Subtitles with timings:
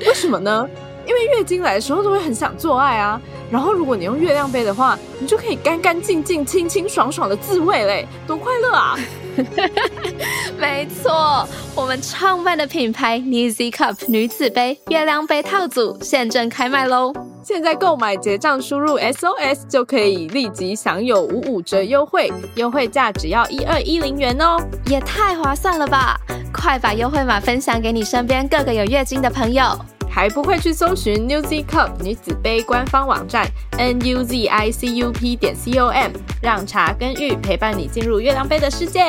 [0.00, 0.68] 为什么呢？
[1.06, 3.20] 因为月经来的时候都会很想做爱啊。
[3.50, 8.98] 然后如果你用月亮杯的话，你就可以干干净净、清清爽爽的自慰嘞，多快乐啊！
[10.58, 17.12] 没错，我们创办的品牌 Newzy Cup 女子杯月亮杯套组现正开卖喽！
[17.42, 24.56] 现在购买结账输入 SOS 就可以立即享有五五折优惠，优惠价只要一二一零元哦，
[24.86, 26.18] 也太划算了吧！
[26.52, 29.78] 快把优惠码分享给你身边各个有月经的朋友。
[30.14, 39.00] 还不会去搜寻 Newzy Cup 女子杯官方网站 n u z i c u p 点 c o m，让茶跟玉陪伴你进入月亮杯的世界。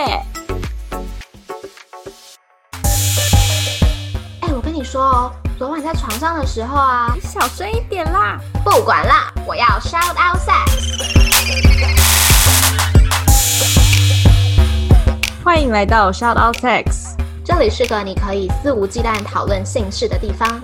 [4.42, 8.40] 哎，我跟你说哦，昨晚在床上的时候啊，你小声一点啦！
[8.64, 10.72] 不管啦，我要 shout out sex。
[15.44, 20.60] 欢迎来到 shout out sex，这里是个你可以肆无忌惮讨论性事的地方。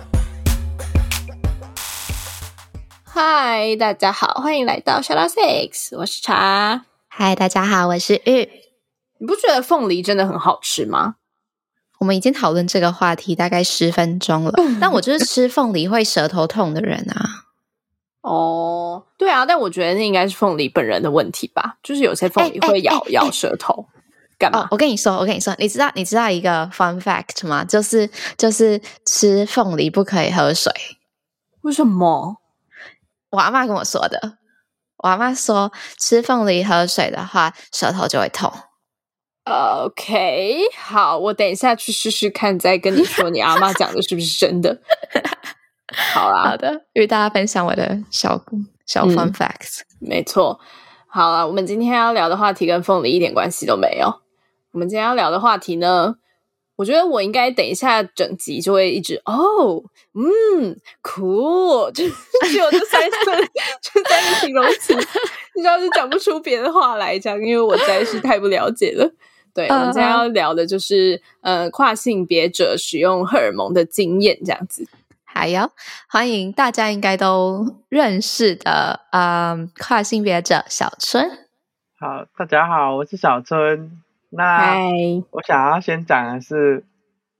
[3.13, 6.85] 嗨，大家好，欢迎来到 Shout Out Six，我是茶。
[7.09, 8.49] 嗨，大家好，我是玉。
[9.17, 11.15] 你不觉得凤梨真的很好吃吗？
[11.99, 17.47] 我们已经讨论这个话题大概十分钟了， 但我就是吃凤梨会舌头痛的人啊。
[18.21, 23.85] 哦，对啊，但我觉得那应该是凤梨本人的问题吧，就是有些凤梨会咬、欸欸、咬舌头，
[24.39, 24.67] 干嘛、哦？
[24.71, 27.65] 我跟你说，我跟你说，你知道你知道一个 fun fact 吗？
[27.65, 30.71] 就是就是吃凤梨不可以喝水，
[31.63, 32.37] 为什么？
[33.31, 34.37] 我阿妈跟我说的，
[34.97, 38.51] 我阿妈说吃凤梨喝水的话，舌头就会痛。
[39.45, 44.79] OK，好，我等一下去试试看，再跟你说，你阿妈讲的是不是真的？
[46.13, 48.39] 好啦，好的，与大家分享我的小
[48.85, 49.81] 小 fun facts。
[49.99, 50.59] 嗯，没错，
[51.07, 54.21] 好了，我们今天要聊的话题跟凤梨一点关系都没有。
[54.71, 56.15] 我们今天要聊的话题呢？
[56.81, 59.83] 我觉得我应该等一下整集就会一直哦，
[60.15, 62.03] 嗯，，cool，，就
[62.49, 63.17] 只有这三个，
[63.79, 64.95] 就三个形容词，
[65.55, 69.07] 你知道就讲不出别的话来讲，因为我实在是太不了解了。
[69.53, 74.87] 对，我们今天要聊的就是呃跨性别者使用荷尔蒙的经验这样子。
[75.23, 75.69] 还有
[76.09, 81.29] 欢迎大家应该都认识的呃跨性别者小春。
[81.99, 84.01] 好，大家好，我是小春。
[84.31, 84.89] 那
[85.31, 86.85] 我想要先讲的是，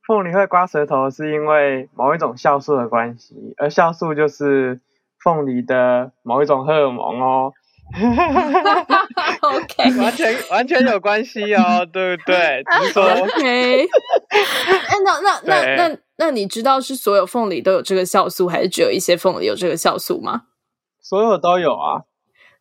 [0.06, 4.82] 凤梨会刮舌头是因为某一种酵素的关系，而酵素就是
[5.24, 7.54] 凤梨的某一种荷尔蒙哦。
[9.42, 12.64] OK，完全完全有关系哦，对不对？
[12.82, 13.88] 你说 OK。
[15.04, 20.44] 那那那那那你知道是所有凤梨都有这个酵素，还是只有一些凤梨有这个酵素吗？
[21.02, 22.04] 所有都有啊。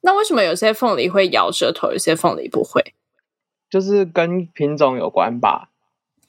[0.03, 2.83] 那为什么有些凤梨会咬舌头，有些凤梨不会？
[3.71, 5.69] 就是跟品种有关吧，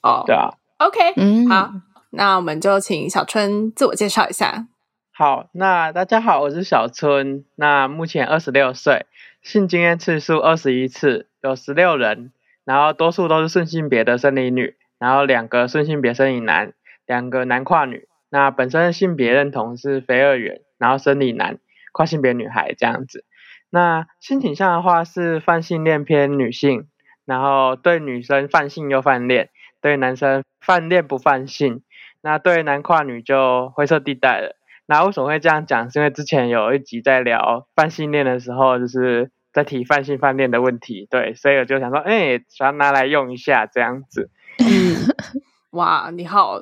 [0.03, 1.71] 哦，oh, 对啊，OK，嗯，好，
[2.11, 4.67] 那我们就请小春自我介绍一下。
[5.11, 9.07] 好，那大家好，我是小春，那目前二十六岁，
[9.41, 12.31] 性经验次数二十一次，有十六人，
[12.63, 16.73] 然后多数都是顺性别的生理女，然后两个顺性别生理男，
[17.07, 18.07] 两个男跨女。
[18.29, 21.57] 那本身的性别认同是非二元，然后生理男，
[21.91, 23.25] 跨性别女孩这样子。
[23.71, 26.87] 那性倾向的话是泛性恋偏女性。
[27.25, 29.49] 然后对女生泛性又泛恋，
[29.81, 31.83] 对男生泛恋不泛性，
[32.21, 34.55] 那对男跨女就灰色地带了。
[34.87, 35.89] 那为什么会这样讲？
[35.89, 44.29] 是因为之前有一集在聊泛性恋的时候，就是在提泛性泛恋的问题，对，所以我就想说，哎，想拿来用一下这样子。
[44.59, 45.15] 嗯，
[45.71, 46.61] 哇，你好，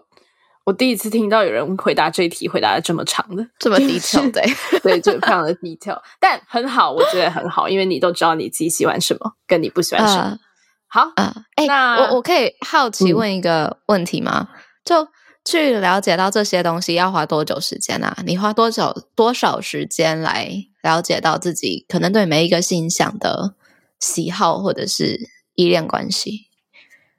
[0.66, 4.44] 我第一次听到有人回答这一题，回答的这么长的，这么 detail，对，
[4.82, 10.38] 对，就非常的 detail，但很好，我觉得很好，因为你都知道你自己喜欢什么，跟你不喜欢什么。
[10.38, 10.48] Uh,
[10.91, 14.50] 好，嗯、呃，哎、欸，那我我可以好奇问一个问题吗？
[14.52, 15.08] 嗯、就
[15.46, 18.18] 去了解到这些东西要花多久时间啊？
[18.26, 20.50] 你花多久多少时间来
[20.82, 23.53] 了解到自己可能对每一个性向的
[24.00, 25.20] 喜好或者是
[25.53, 26.47] 依恋关系？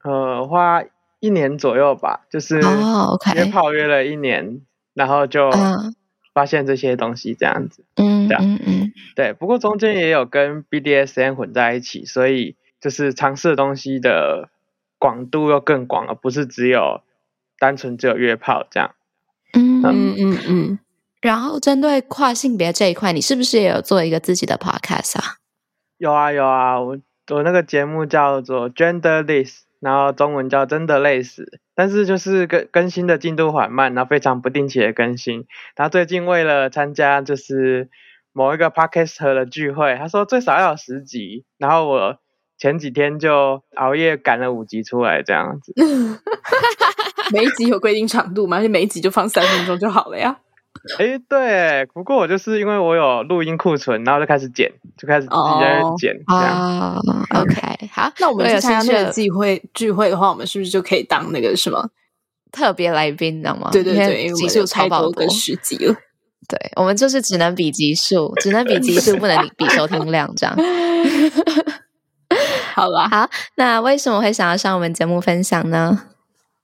[0.03, 0.83] 呃，花
[1.21, 4.63] 一年左右吧，就是哦，OK，约炮约了一年，
[4.95, 5.49] 然后就
[6.35, 12.57] 发现这些东西这样子，嗯，这样嗯嗯，对，不过中间也有跟 BDSM 混在一起，所以。
[12.81, 14.49] 就是尝试的东西的
[14.99, 17.03] 广度又更广，而不是只有
[17.59, 18.95] 单纯只有约炮这样。
[19.53, 20.79] 嗯嗯嗯嗯嗯。
[21.21, 25.37] 然后针对跨性别这一块，你是不是也有做一个自己的 podcast 啊？
[25.99, 26.99] 有啊有啊，我
[27.31, 35.47] 我那个节目叫做 Genderless，然后中文叫真的累死，但是就是更更新的进度缓慢，然后非常不定期的更新。
[35.77, 37.91] 然后最近为了参加就是
[38.33, 42.19] 某一个 podcaster 的聚会，他说最少要有十集，然后我
[42.61, 45.73] 前几天就熬夜赶了五集出来，这样子。
[47.33, 48.59] 每一集有规定长度吗？
[48.59, 50.37] 而且每一集就放三分钟就好了呀。
[50.99, 56.15] 哎，对，不过我就是因为我有录音库存，然后就开始剪，就开始自己在剪。
[56.27, 61.89] 哦、oh,，OK，好，那我们参加那个聚会聚会的话，我们是不是就可以当那个什么
[62.53, 63.71] 特别来宾，你知道吗？
[63.73, 65.95] 对对对，集数超爆多，十集了。
[66.49, 70.57] 对，我们就是只能比集数，只能比集数，不能比收听量，这样。
[72.75, 76.07] 好了，好，那为什么会想要上我们节目分享呢？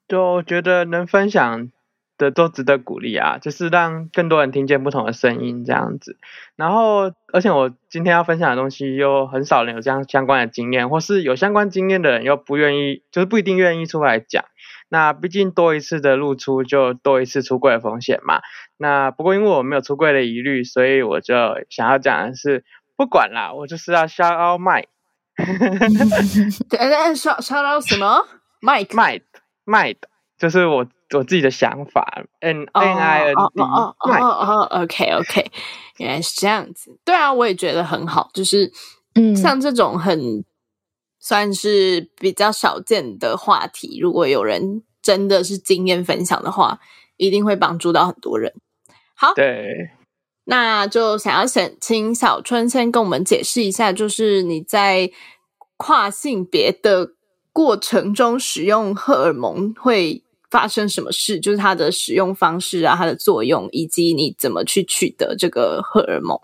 [0.09, 1.69] 就觉得能分享
[2.17, 6.17] 的都值得鼓励啊，就是让更多人听见不同的声音这样子。
[6.55, 14.45] 然后，而且我今天要分享的东西又很少人有这样相关的经验，或是有相关经验的人又不愿意，就是不一定愿意出来讲。
[14.89, 18.41] 那毕竟多一次的露出就多一次出柜的风险嘛。
[18.79, 21.35] 那不过因为我没有出柜的疑虑，所以我就
[21.69, 22.65] 想要讲的是，
[22.97, 24.87] 不管啦，我就是要 shout out Mike。
[26.69, 28.27] 对，哎，shout shout out 什么
[28.63, 29.99] ？Mike，Mike，Mike，
[30.39, 30.87] 就是我。
[31.15, 35.53] 我自己的想法，N N I N D，哦哦哦，OK OK，
[35.99, 36.99] 原来是这样子。
[37.05, 38.73] 对啊，我也觉得很好，就是
[39.15, 40.45] 嗯，像这种很
[41.21, 46.81] 算是比较少见的话题，如果有人真的是经验分享的话，
[47.19, 48.53] 一定会帮助到很多人。
[49.15, 49.89] 好，对，
[50.47, 55.11] 那就想要请请小春先跟我们解释一下，就是你在
[55.77, 57.11] 跨性别的
[57.53, 60.23] 过程中使用荷尔蒙会。
[60.49, 61.41] 发生什么事？
[61.41, 66.39] 就是它的使用方式啊，它的作用，以及你怎么去取得这个荷尔蒙。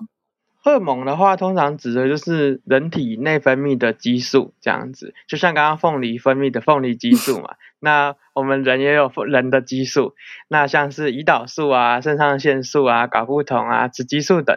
[0.59, 5.15] 荷尔蒙的话，通常指的就是人体内分泌的激素，这样子。
[5.29, 10.15] 就像刚刚凤梨分泌的凤梨激素嘛，那我们人也有人的激素，
[10.49, 14.57] 那像是胰岛素啊、肾上腺素啊、睾固酮啊、雌激素等。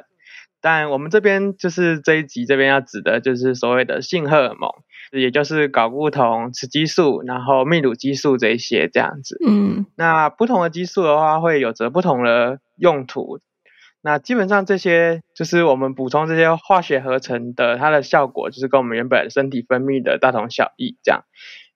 [0.61, 4.69] 但我们这边就是这一集这边要指的就是所谓的性荷尔蒙。
[5.11, 9.37] 也就是睾固酮、雌激素，然后泌乳激素这一些这样子。
[9.47, 13.39] 嗯，那不同的激素的话，会有着不同的用途。
[14.01, 20.97] 那基本上这些就是我们补充这些化学合成的，它的效果就是跟我们原本身体分泌的大同小异。
[21.01, 21.23] 这样，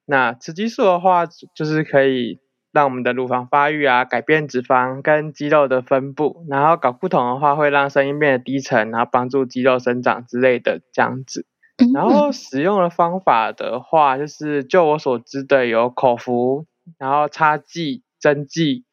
[0.10, 2.40] 那雌激素的话，就是可以
[2.72, 6.46] 让我们的乳房发育啊，改变脂肪跟肌肉的分布。
[6.50, 11.46] 然后睾固酮的话，会让声音变得低沉，然后帮助肌肉生长之类的这样子。
[11.94, 16.66] 然后使用的方法的话，就是就我所知的有口服，
[16.98, 18.86] 然后擦剂、针剂，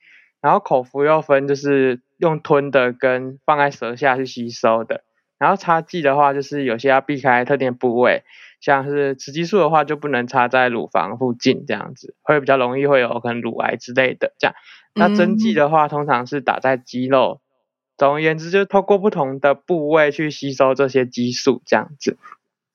[0.43, 5.03] 然后口服又分就是用吞的跟放在舌下去吸收的，
[5.39, 8.23] 然后擦剂的话就是有些要避开特定部位，
[8.67, 14.57] 像是雌激素的话就不能插在乳房附近这样子，会比较容易会有可能乳癌之类的这样。
[14.93, 17.41] 那针剂的话通常是打在肌肉，
[17.97, 22.19] 总而言之就是透过不同的部位去吸收这些激素这样子。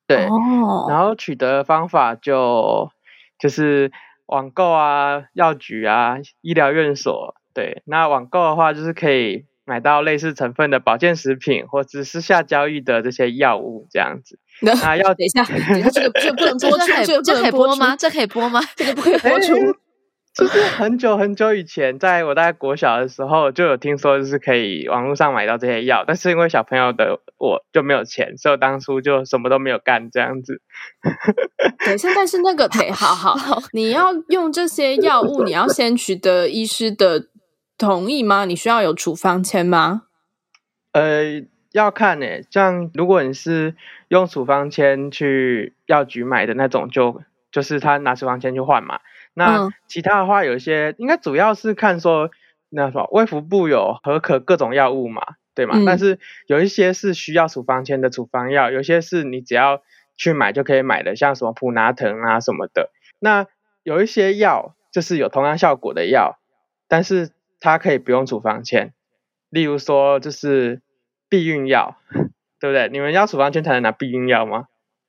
[0.08, 0.90] 对，oh.
[0.90, 2.90] 然后取得的方法就
[3.38, 3.92] 就是
[4.28, 7.36] 网购啊、药局啊、医疗院所。
[7.54, 14.38] 对，那网购的话就是可以买到类似成分的保健食品，或者私下交易的这些药物这样子。
[14.60, 15.46] 那要等一下，
[15.94, 17.96] 这个这不能播出，这这可以播吗？
[17.96, 18.60] 这可以播吗？
[18.76, 19.56] 这个不可以 播出。
[20.34, 30.62] 就是很久很久以前，在我大概国小的时候，就有听说就是可以网络上买到这些药，但是因为小朋友的我就没有钱，所以我当初就什么都没有干这样子。
[31.86, 37.28] 等一下，但是那个 得好好，你要用这些药物，你要先取得医师的
[37.82, 38.46] 同意吗？
[38.46, 40.04] 你需要有处方签吗？
[40.92, 43.76] 呃，要看诶、欸，像如果你是
[44.08, 47.22] 用处方签去药局买的那种就，就
[47.52, 49.00] 就是他拿处方签去换嘛。
[49.34, 52.30] 那其他的话，有一些、嗯、应该主要是看说，
[52.70, 55.22] 那什么卫福部有核可各种药物嘛，
[55.56, 55.76] 对吗？
[55.78, 59.82] 嗯、但是有一些是需要处方签的处方药，有些是你只要
[60.18, 62.90] 去买就可以买的，像什么普拿疼啊什么的。
[63.20, 63.48] 那
[63.84, 66.38] 有一些药就是有同样效果的药，
[66.90, 67.32] 但是
[67.62, 68.94] 它可以不用处方签。
[69.50, 70.82] 例如说就是
[71.30, 71.96] 避孕药，
[72.60, 72.90] 对不对？
[72.92, 74.66] 你们要处方签才能拿避孕药吗？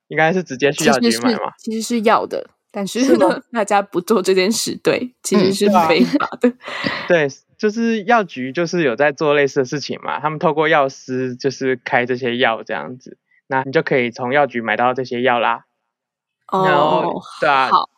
[0.07, 1.53] 应该是直接去药局买嘛。
[1.59, 2.51] 其实是要的。
[2.75, 6.49] 但是呢，是大家不做这件事，对，其实是非法的。
[6.49, 6.59] 嗯
[7.07, 7.29] 对，啊、对，
[7.59, 15.67] 就是药局就是有在做类似的事情嘛，他们透过药师就是开这些药这样子，那你就可以从药局买到这些药啦。
[16.51, 17.91] 哦，对啊，好，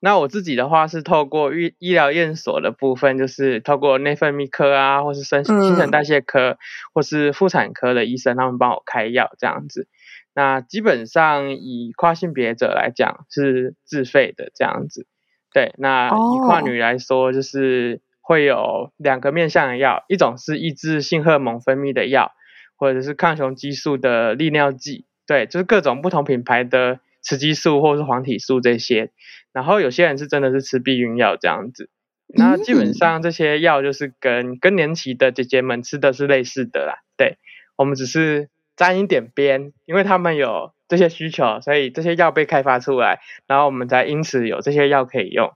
[0.00, 6.58] 那我自己的话是透过医医疗验所的部分，就是透过内分泌科啊，或是新新陈代谢科，嗯、
[6.94, 9.88] 或是妇产科的医生，他们帮我开药这样子。
[10.34, 15.06] 那基本上以跨性别者来讲是自费的这样子。
[15.52, 22.30] 对，那以跨女来说，就是会有两个面向的药，一种是抑制性荷尔蒙分泌的药，
[22.76, 25.06] 或者是抗雄激素的利尿剂。
[25.26, 29.10] 对，就是各种不同品牌的雌激素或是黄体素这些。
[29.52, 31.90] 然后有些人是真的是吃避孕药这样子。
[32.28, 37.02] 那基本上这些药就是跟更年期的姐姐们吃的是类似的啦。
[37.16, 37.36] 对，
[37.76, 40.72] 我们只是沾一点边，因为他们有。
[40.88, 45.52] 这些需求，所以这些药被开发出来，然后我们才因此有这些药可以用。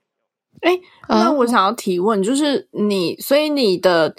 [0.61, 4.15] 哎，那我想要提问，就是你，所以你的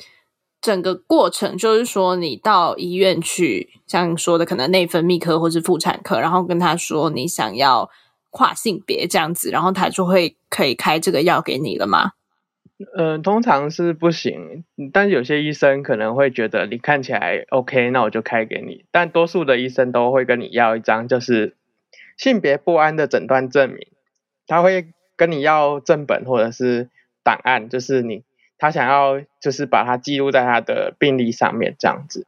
[0.63, 7.89] 整个过程，就是说你到医院去，像你说的，可能内分泌科或是妇产科，然后跟他说你想要
[8.29, 12.13] 跨性别这样子，然后他就会可以开这个药给你了吗？
[12.97, 18.85] 嗯、呃，通常是不行，但有些医生可能会觉得你看起来 OK，那我就开给你。
[18.89, 21.57] 但多数的医生都会跟你要一张就是
[22.17, 23.87] 性别不安的诊断证明，
[24.47, 26.89] 他会跟你要正本或者是
[27.21, 28.23] 档案，就是你
[28.63, 32.25] 他想要就是把它记录在他的病历上面这样子。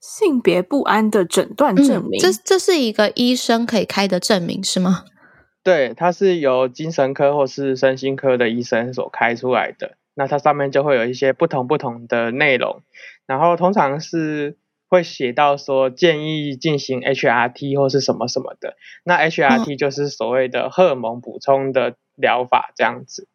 [0.00, 5.04] 性别不安的诊断证明，嗯、这这是一个医生可以开的证明是吗？
[5.62, 9.98] 对，它是由精神科或是身心科的医生所开出来的。
[10.14, 12.80] 那它上面就会有一些不同不同的内容，
[13.26, 14.56] 然后通常是
[14.88, 18.76] 会写到说建议进行 HRT 或是什么什么的。
[19.04, 23.28] 那 HRT 就是所谓的荷尔蒙补充的疗法，这样子。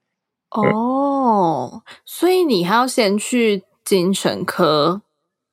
[0.52, 5.02] 哦，所以你还要先去精神科。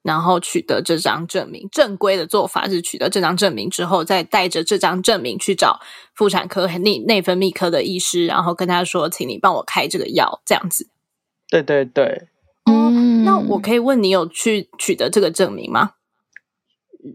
[0.03, 5.81] 然后取得这张证明，正规的做法是取得这张证明之后，再带着这张证明去找
[6.15, 10.89] 妇产科、内内分泌科的医师，然后跟他说：“请你帮我开这个药。”这样子。
[11.51, 12.29] 对对对。
[12.65, 12.91] 哦，
[13.25, 15.91] 那我可以问你有去取得这个证明吗？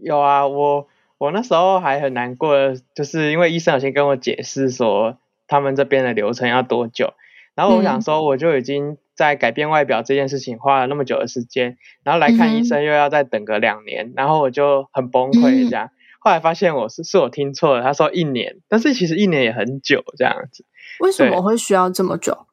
[0.02, 0.86] 有啊，我
[1.18, 2.54] 我那时候还很难过，
[2.94, 5.16] 就是因为医生有先跟我解释说
[5.48, 7.14] 他们这边的流程要多久，
[7.54, 8.96] 然后我想说我就已经。
[9.16, 15.86] 在改变外表这件事情花了那么久的时间，然后来看医生又要再等个两年，嗯、然后我就很崩溃这样。
[15.86, 20.64] 嗯、后来发现我是是我听错了，他说一年，但是其实一年也很久这样子。
[20.98, 22.48] 为什么会需要这么久？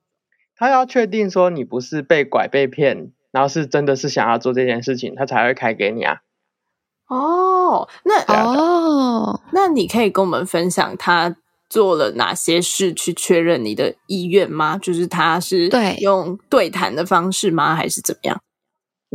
[0.56, 6.18] 他要确定说你不是被拐被骗，然后是真的是想要做这件事情，他才会开给你啊。
[7.08, 11.38] 哦，那哦，那你可以跟我们分享他。
[11.72, 14.78] 做了哪些事去确认你的意愿吗？
[14.78, 15.70] 就是他是
[16.02, 17.74] 用对谈的方式吗？
[17.74, 18.42] 还是怎么样？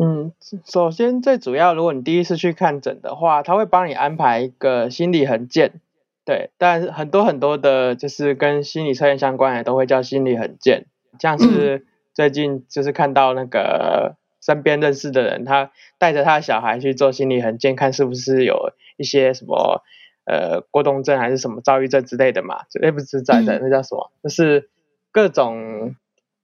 [0.01, 0.33] 嗯，
[0.65, 5.83] 首先最主要，如果你第一次去看诊的话，他会帮你安排一个心理衡鉴。
[6.25, 10.87] 对，但很多很多的，就是跟心理测验相关的，都会叫心理衡鉴。
[11.21, 11.85] 像是
[12.15, 19.83] 最近就是看到那个身边认识的人，他带着他的小孩去做心理衡鉴，看是不是有一些什么。
[20.27, 22.65] 呃，过动症还是什么躁郁症之类的嘛？
[22.69, 24.11] 绝对不是在的，那叫什么？
[24.25, 24.69] 就是
[25.13, 25.95] 各种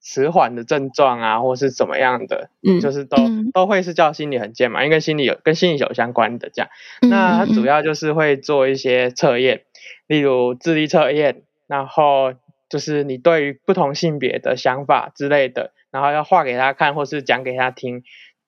[0.01, 3.17] 迟缓的症状啊，或是怎么样的，嗯，就是都
[3.53, 6.71] 都会是叫心理衡鉴嘛，因为跟心理有跟心理有相关的这样。
[7.11, 9.65] 那它主要就是会做一些测验，
[10.07, 12.35] 例如智力测验，然后
[12.69, 18.05] 就是你对于不同性别的想法之类的，然后要画给他看，或是讲给他听，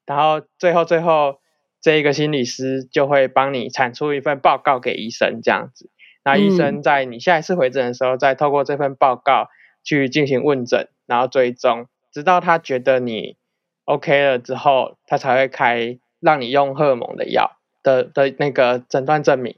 [0.07, 1.41] 然后最后最后。
[1.85, 5.91] 这一个心理师就会帮你产出一份报告给医生，这样子。
[6.25, 9.49] 那医生在你下一次回诊的时候，再透过这份报告
[9.85, 13.37] 去进行问诊，然后追踪，直到他觉得你
[13.85, 19.57] OK 了之后，他才会开让你用荷尔蒙的药的的那个诊断证明。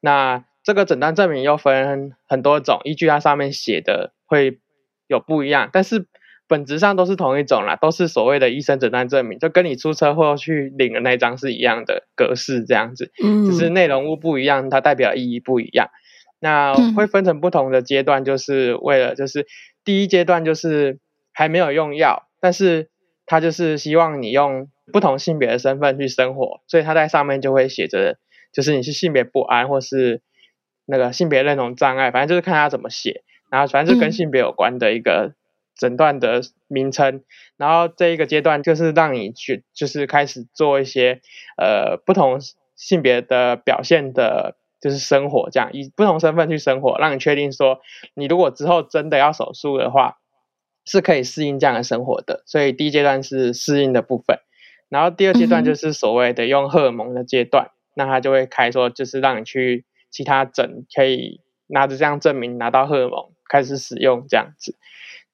[0.00, 4.58] 那这个诊断证明又分很多种，依据它上面写的会
[5.06, 6.08] 有不一样，但是。
[6.48, 15.90] 本质上都是同一种啦，都是所谓的医生诊断证明，就跟你出车祸去领的那张是一样的格式这样子，嗯，只是内容物不一样，它代表意义不一样。
[16.40, 19.46] 那会分成不同的阶段，就是为了就是
[19.84, 20.98] 第一阶段就是
[21.34, 22.88] 还没有用药，但是
[23.26, 28.16] 他就是希望你用不同性别的身份去生活，所以他在上面就会写着，
[28.54, 30.22] 就是你是性别不安或是
[30.86, 35.34] 那个性别认同障碍，反正就是看他怎么写，然后反正就跟性别有关的一个。
[35.78, 37.22] 诊断的名称，
[37.56, 41.20] 然后这一个阶段就是让你去，就是开始做一些
[41.56, 42.38] 呃不同
[42.76, 47.78] 性别的表现的，就是生活这样，以不同身份去生活，让你确定说，
[48.14, 50.18] 你如果之后真的要手术的话，
[50.84, 52.42] 是可以适应这样的生活的。
[52.44, 54.40] 所以第一阶段是适应的部分，
[54.88, 63.30] 然后第二阶段就是所谓的用荷尔蒙的阶段，嗯、那他就会开说，就是让你去其他诊，可以拿着这样证明拿到荷尔蒙。
[63.50, 64.76] 开始使用这样子。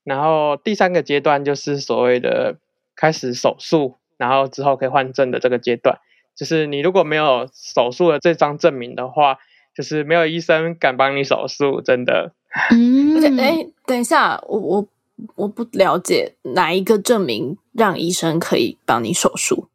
[0.05, 2.57] 然后第三个阶段就是所谓的
[2.95, 5.99] 开始手术，然后之后可以换证的这个阶段，
[6.37, 9.39] 就是你如果没有手术的这张证明的话，
[9.75, 12.33] 就是没有医生敢帮你手术，真的。
[12.71, 14.89] 嗯，而且哎，等一下，我我
[15.35, 19.69] 我不了解哪一个证明让医生可以帮你手术？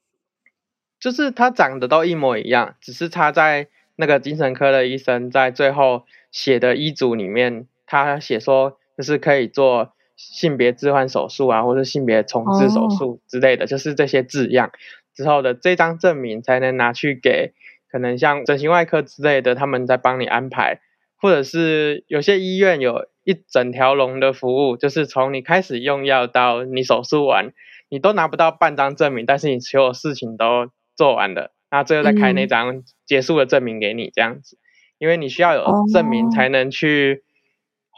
[1.00, 3.67] 就是他长得都一模一样，只是他在
[3.98, 14.72] 那个精神科的医生在最后写的医嘱里面，他写说就是可以做性别置换手术啊，或者性别重置手术之类的，哦、就是这些字样。
[15.16, 17.54] 之后的这张证明才能拿去给
[17.90, 20.82] 可能像整形外科之类的，他们在帮你安排，
[21.18, 27.52] 或者是有些医院有一整条龙的服务，就是从你开始用药到你手术完，
[27.90, 34.64] 你都拿不到半张证明，但是你所有事情都做完了，然后最后再开那张结束的证明给你，这样子，嗯、
[35.00, 37.24] 因为你需要有证明才能去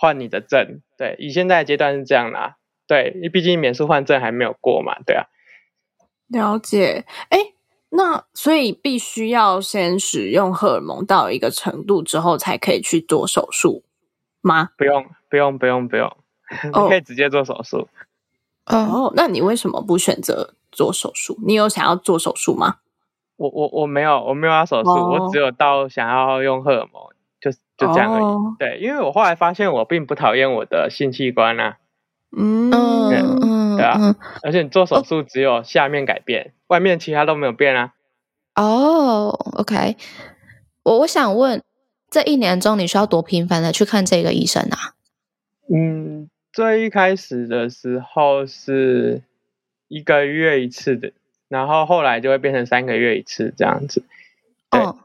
[0.01, 0.59] 换你的证。
[0.59, 2.57] 哦、对，以现在的阶段是这样啦。
[2.87, 5.25] 对，因为毕竟免术换证还没有过嘛，对啊。
[6.27, 7.53] 了解，哎，
[7.89, 13.83] 那所以必须要先使用荷尔蒙到一个程度之后，才可以去做手术
[14.41, 14.71] 吗？
[14.75, 16.07] 不用，不用，不用，不用，
[16.73, 17.87] 哦、你可以直接做手术。
[18.65, 21.37] 哦，那你为什么不选择做手术？
[21.45, 22.77] 你有想要做手术吗？
[23.37, 25.21] 我我我没有，我没有要手术，oh.
[25.21, 27.03] 我只有到想要用荷尔蒙，
[27.81, 28.23] 就就这样而已。
[28.23, 28.57] Oh.
[28.59, 31.77] 对，因为我后来发现我并不讨厌我的性器官啊。
[32.35, 36.77] 嗯嗯，对啊，而且你做手术只有下面改变，oh.
[36.77, 37.93] 外面其他都没有变啊。
[38.55, 39.97] 哦，oh，OK，
[40.83, 41.61] 我我想问，
[42.09, 44.95] 这一年中你需要多频繁的去看这个医生啊？
[45.73, 49.23] 嗯，最一开始的时候是
[49.87, 51.11] 一个月一次的。
[51.49, 54.05] 然后后来就会变成三个月一次这样子。
[54.69, 54.99] 哦，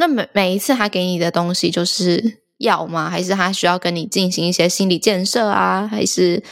[0.00, 3.10] 那每每一次他给你的东西就是药吗？
[3.10, 5.86] 还是他需要跟你进行一些心理建设啊？
[5.86, 6.42] 还是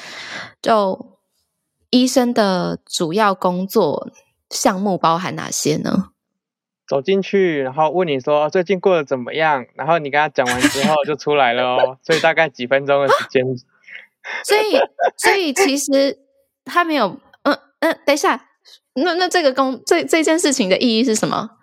[0.60, 1.18] 就
[1.88, 4.10] 医生的主要工作
[4.50, 6.10] 项目包含哪些呢？
[6.86, 9.64] 走进去，然后问你说最近过得怎么样？
[9.74, 11.98] 然后你跟他讲完之后就出来了哦。
[12.04, 13.42] 所以大概几分钟的时间。
[14.44, 14.78] 所以，
[15.16, 16.18] 所以其实
[16.66, 18.44] 他没有，嗯嗯，等一下。
[18.92, 21.57] 那那这个工这这件事情的意义是什么？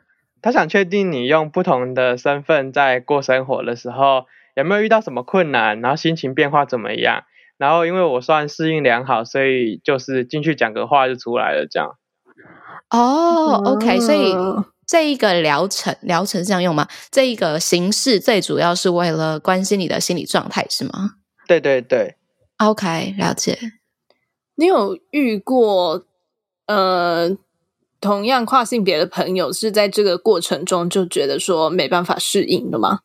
[0.45, 7.23] 他想确定你用不同的身份在过生活的时候有没有遇到什么困难，然后心情变化怎么样？
[7.57, 11.97] 然后因为我算适应良好，所以就是进去讲个话就出来了，这样。
[12.91, 14.35] 哦，OK，所以
[14.85, 16.87] 这一个疗程疗程是这样用吗？
[17.09, 21.15] 这一个形式最主要是为了关心你的心理状态，是吗？
[21.47, 22.17] 对对对
[22.59, 23.57] ，OK，了解。
[24.53, 26.05] 你有遇过？
[26.67, 27.29] 呃，
[28.05, 32.99] 同样跨性别的朋友是在这个过程中就觉得说没办法适应的吗？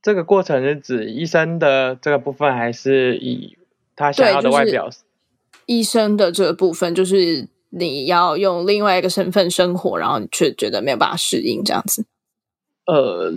[0.00, 3.58] 这个过程是指医生的这个部分，还是以
[3.96, 4.84] 他想要的外表？
[4.84, 4.98] 就是、
[5.66, 12.06] 医生的这个部分，就是你要用另外一个身份生活，然后你却觉得没有办法适应这样子。
[12.86, 13.34] 呃，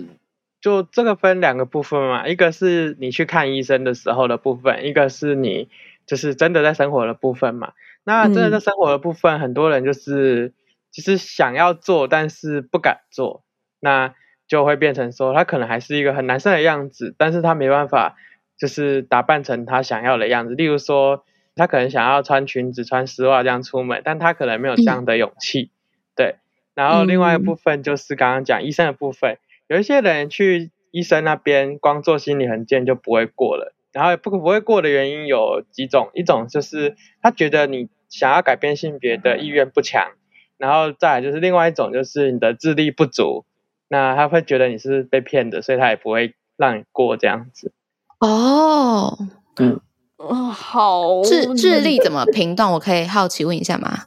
[0.60, 5.68] 就这个分两个部分嘛，一个是你去看医生的时候的部分，一个是你
[6.06, 7.72] 就是真的在生活的部分嘛。
[8.04, 10.52] 那真的在生活的部分，嗯、很多人就是
[10.90, 13.44] 其实想要做，但是不敢做，
[13.80, 14.14] 那
[14.48, 18.16] 就会变成说，他可能还是一个很男生的样子，但是他没办法，
[18.58, 20.54] 就是打扮成他想要的样子。
[20.54, 25.62] 例如说，他可能想要穿裙子、穿丝袜这样出门，但他可能没有这样的勇气。
[25.62, 25.70] 嗯、
[26.16, 26.36] 对，
[26.74, 29.38] 然后另外一部分就是刚刚讲医生的部分，
[29.68, 33.74] 有一些人去医生那边光做心理衡鉴就不会过了。
[33.92, 40.12] 然后不不会过的原因有几种，一种就是他觉得你想要改变性别的意愿不强，
[40.56, 43.44] 然后再来就是另外一种就是你的智力不足，
[43.88, 47.72] 那他会觉得你是被骗的，所以他也不会让你过这样子。
[48.18, 49.18] 哦，
[49.58, 49.80] 嗯，
[50.16, 52.72] 哦，好，智智力怎么评断？
[52.72, 54.06] 我可以好奇问一下吗？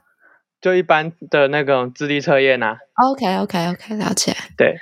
[0.61, 2.79] 就一般的那种智力测验啊。
[2.95, 4.35] OK OK OK，了解。
[4.57, 4.77] 对，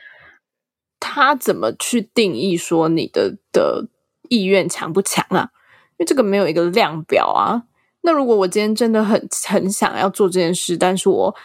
[0.99, 3.89] 他怎么去定义说你的的？
[4.33, 5.51] 意愿强不强啊？
[5.91, 7.63] 因为这个没有一个量表啊。
[8.01, 11.35] 那如果我今天真的很很想要做这件事，但是我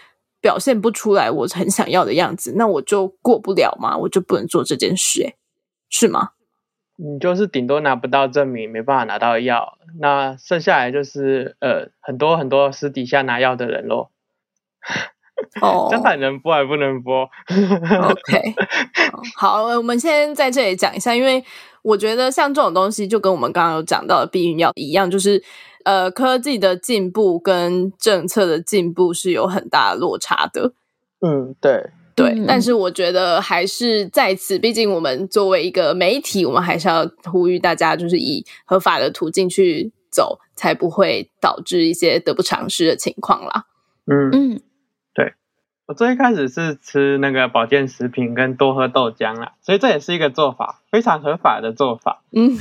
[0.40, 3.96] 表现不出来我很想要的样子，那我就过不了嘛？
[3.98, 5.22] 我就不能做这件事？
[5.22, 5.36] 欸，
[5.90, 6.30] 是吗？
[6.96, 14.08] 你就是顶多拿不到证明，没办法拿到药，那剩下来就是呃很多很多私底下拿药的人喽。
[15.60, 18.54] 哦， 这还能播还不能播？OK，
[19.36, 21.44] 好，我们先在这里讲一下，因为。
[21.88, 25.42] 我觉得像这种东西，就跟我们刚刚有讲到的避孕药一样，就是
[25.84, 30.72] 呃，科技的进步跟政策的进步是有很大的落差的。
[31.20, 43.64] 嗯，对对，嗯、但是我觉得还是在此，毕竟我们作为一个媒体，我们还是要呼吁大家，就是以合法的途径去走，才不会导致一些得不偿失的情况啦。
[44.06, 44.62] 嗯嗯，对，
[45.88, 52.22] 我最一开始是吃那个保健食品跟多喝豆浆啦，所以这也是一个做法，非常合法的做法。
[52.32, 52.56] 嗯，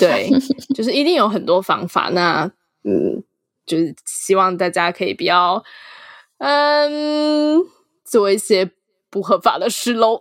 [0.00, 0.28] 对，
[0.74, 2.08] 就是一定有很多方法。
[2.12, 2.50] 那
[2.82, 3.22] 嗯，
[3.64, 5.62] 就是希望大家可以不要
[6.38, 7.62] 嗯。
[8.10, 8.70] 做一些
[9.10, 10.18] 不合法的事喽。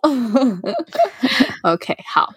[1.64, 2.34] OK，好，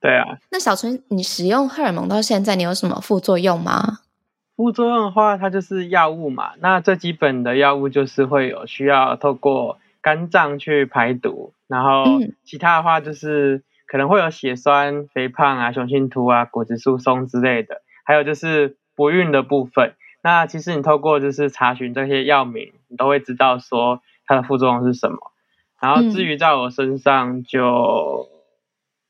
[0.00, 0.24] 对啊。
[0.50, 3.98] 那小春，你使用荷尔蒙到现在，你有什么副作用吗？
[4.56, 6.54] 副作用的话，它就是药物嘛。
[6.60, 12.04] 那最基本的药物就是会有需要透过肝脏去排毒，然后
[12.44, 19.94] 其他的话就是可能会有血栓、肥胖啊、雄性秃啊、骨质疏松之类的，还有就是不孕的部分。
[20.22, 24.00] 那其实你透过就是查询这些药名，你都会知道说。
[24.28, 25.18] 它的副作用是什么？
[25.80, 28.26] 然后至于在我身上就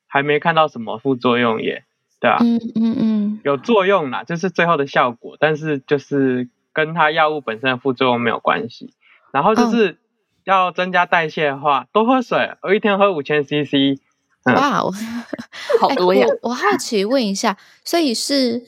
[0.06, 1.85] 还没看到什么副作用耶，
[2.20, 8.94] 对啊，嗯嗯嗯，有作用啦，就是最后的效果，但是就是跟它药物本身的副作用没有关系。
[9.32, 9.98] 然后就是
[10.44, 14.00] 要增加代谢的话，多喝水，我一天喝五千 CC。
[14.46, 14.92] 哇哦，
[15.80, 16.24] 好多呀！
[16.42, 18.62] 我我好奇问一下，所以是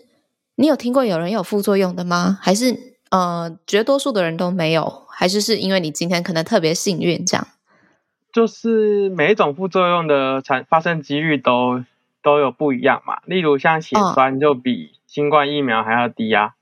[0.56, 2.36] 你有听过有人有副作用的吗？
[2.42, 2.76] 还是
[3.10, 5.04] 呃，绝多数的人都没有？
[5.08, 7.46] 还是是因为你今天可能特别幸运，这样？
[8.32, 11.82] 就是每一种副作用的产发生几率都
[12.22, 13.18] 都有不一样嘛。
[13.24, 16.54] 例如像血栓就比新冠疫苗还要低啊。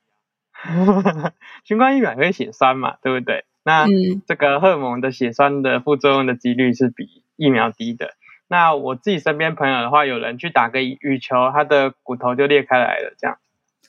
[0.65, 1.33] 哦、
[1.65, 3.45] 新冠疫苗会血栓嘛，对不对？
[3.63, 3.87] 那
[4.27, 8.15] 这个荷尔蒙的血栓的副作用的几率是比疫苗低的。
[8.49, 13.39] 那我自己身边朋友的话，有人去打个羽球，他的骨头就裂开来了，这样。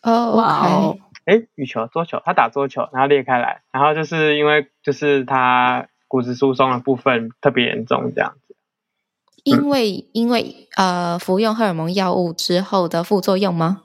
[0.02, 0.98] 哦，哇哦。
[1.26, 8.47] 哎，羽球、桌球，他打桌球，然后裂开来，然后就是因为就是他骨质疏松的部分特别严重，这样子。
[9.48, 13.82] 因为、嗯、因为呃，服用荷尔蒙药物之后的副作用吗？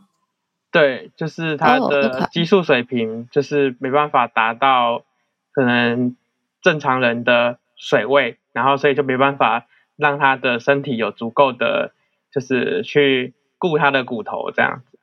[0.73, 5.05] 对，就是他的激素水平就是没办法达到
[5.53, 6.17] 可能
[6.61, 11.93] 正常人的水位，然后所以就没办法让他的身体有足够的
[12.33, 14.99] 就是去顾他的骨头这样子。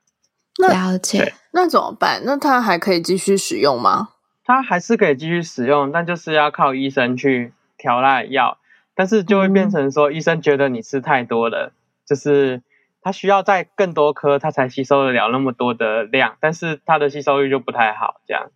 [0.67, 2.21] 了解，那怎么办？
[2.25, 4.09] 那他还可以继续使用吗？
[4.43, 8.57] 他还是可以继续使用，但就是要靠医生去调那药，
[8.99, 11.73] 但是就会变成说，医生觉得你吃太多了，嗯、
[12.05, 12.61] 就是
[13.01, 18.51] 他需要再更多颗，他才吸收得了那么多的量，但是他的吸收率就不太好，这样。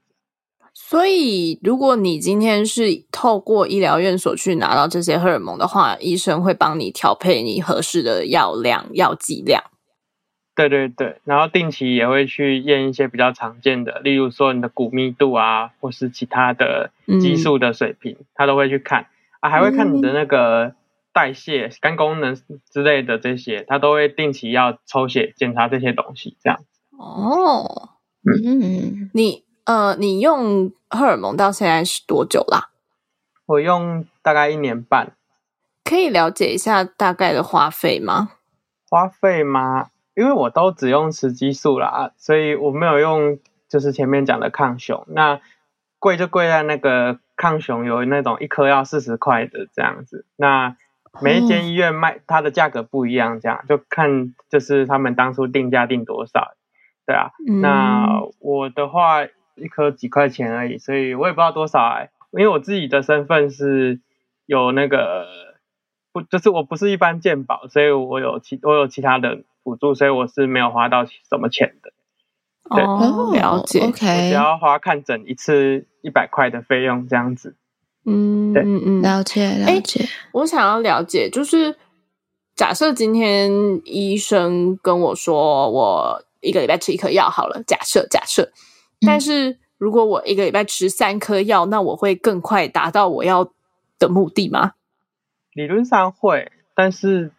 [0.73, 9.63] 所以，如果你今天是透过医疗院所去拿到这些荷尔蒙的话，医生会帮你调配你合适的药量、药剂量。
[10.53, 19.08] 对对对，然后定期也会去验一些比较常见的，例如说你的骨密度啊，或是其他的激素的水平，嗯、他都会去看
[19.43, 20.73] 啊，还会看你的那个
[21.12, 22.34] 代谢、嗯、肝功能
[22.71, 26.62] 之类的这些，他都会定期要抽血检查这些东西，这样。
[26.97, 27.89] 哦，
[28.23, 32.69] 嗯，你呃，你用荷尔蒙到现在是多久啦？
[33.45, 35.12] 我用大概一年半。
[35.84, 38.32] 可以了解一下大概的花费吗？
[38.89, 39.89] 花费吗？
[40.15, 45.03] 因为我都只用雌激素啦，所以我没有用就是前面讲的抗雄。
[45.10, 45.41] 那
[45.99, 50.26] 贵就贵在那个抗雄有那种一颗要四十块的这样子。
[50.36, 50.76] 那
[51.22, 56.54] 每一间医院卖它的价格不一样，这样就看就是他们当初定价定多少，
[57.06, 57.32] 对啊。
[57.48, 59.24] 嗯、那我的话
[59.56, 62.10] 一颗几块钱而已，所以我也不知道多少哎、欸。
[62.32, 64.02] 因为我自己的身份是
[64.46, 65.28] 有那个
[66.12, 69.43] 不就是我不是一般健保，所以我有其我有其他的。
[69.63, 71.93] 辅助，所以我是没有花到什么钱的。
[72.76, 73.80] 对，哦、了解。
[73.80, 77.56] OK，我只要花看诊一次一百块的费用这样子。
[78.06, 80.08] 嗯，对，嗯嗯，了解了解。
[80.34, 81.76] 我想要了解，就是
[82.56, 83.52] 假设今天
[83.84, 87.63] 医生跟我说，我一个礼拜吃一颗药好了。
[87.66, 88.52] 假设假设，
[89.08, 93.52] 但是如果我一个礼拜吃三颗药，那我会更快达到我要
[93.98, 94.74] 的目的吗？
[95.54, 97.32] 理论上会，但是。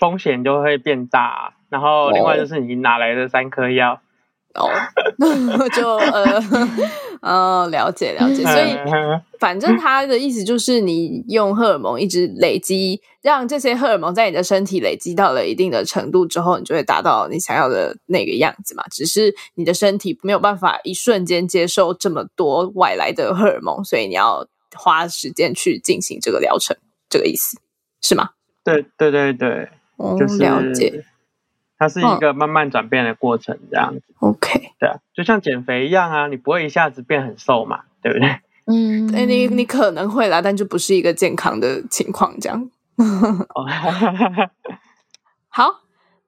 [0.00, 4.00] 风险就会变大，然后另外就是你哪来的三颗药？
[4.54, 4.68] 哦，
[5.76, 6.40] 就呃
[7.22, 8.76] 呃了解了解，所以
[9.38, 18.84] 反正他的意思就是你用荷尔蒙一直累积，让这些荷尔蒙在你的身体累积到了一定的程度之后，你就会达到你想要的那个样子嘛。
[18.90, 26.76] 只是你的身体没有办法一瞬间接受这么多外来的荷尔蒙，所以你要花时间去进行这个疗程，
[27.08, 27.58] 这个意思
[28.02, 28.30] 是吗？
[28.62, 29.68] 对对对对。
[30.18, 31.04] 就是了解，
[31.82, 34.00] 它是一个慢慢转变的过程，这样子。
[34.20, 38.28] OK，对啊，就像减肥一样啊，你不会一下子变很瘦嘛，对不对？
[38.70, 42.70] 嗯，哎，你你可能会啦，但就不是一个健康的情况，这样。
[45.48, 45.80] 好，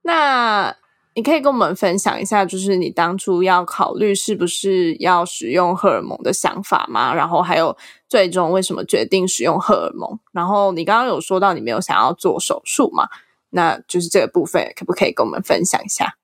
[0.03, 0.75] 那
[1.15, 7.15] 你可以跟我们分享一下，就是你当初要考虑是不是要使用荷尔蒙的想法吗？
[7.15, 7.77] 然后还有
[8.09, 10.19] 最终为什么决定使用荷尔蒙？
[10.33, 13.09] 然后你刚刚有说到你没有想要做手术嘛？
[13.55, 16.17] 那就是这个部分可不可以跟我们分享一下？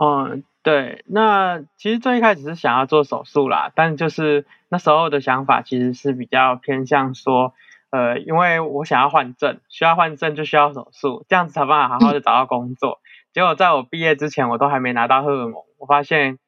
[0.00, 7.54] 嗯，对，那其实最一开始是想要做手术啦，但就是那时候的想法其实是比较偏向说，
[7.90, 13.00] 呃，因为我想要换证，需要换证就需要手术，这样子才办法好好的 找到工作。
[13.02, 16.38] 嗯、结果在我毕业之前，我都还没拿到荷尔蒙，我发现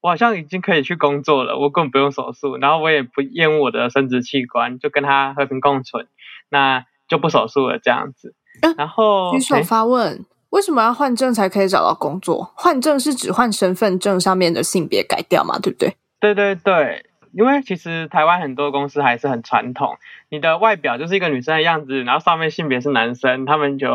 [0.00, 6.08] 我好像已经可以去工作了，我根本不用手术，然后我也不厌恶我的生殖器官，就跟它和平共存，
[6.48, 8.34] 那就不手术了这样子。
[8.76, 10.24] 然后举手发问。
[10.50, 12.50] 为什么要换证才可以找到工作？
[12.54, 15.58] 换证是指换身份证上面的性别改掉嘛？
[15.58, 15.96] 对不对？
[16.18, 19.98] 对对对，因为其实台湾很多公司还是很传统，
[20.30, 23.90] 你的外表就是一个女生的样子，然后上面性别是男生，他们就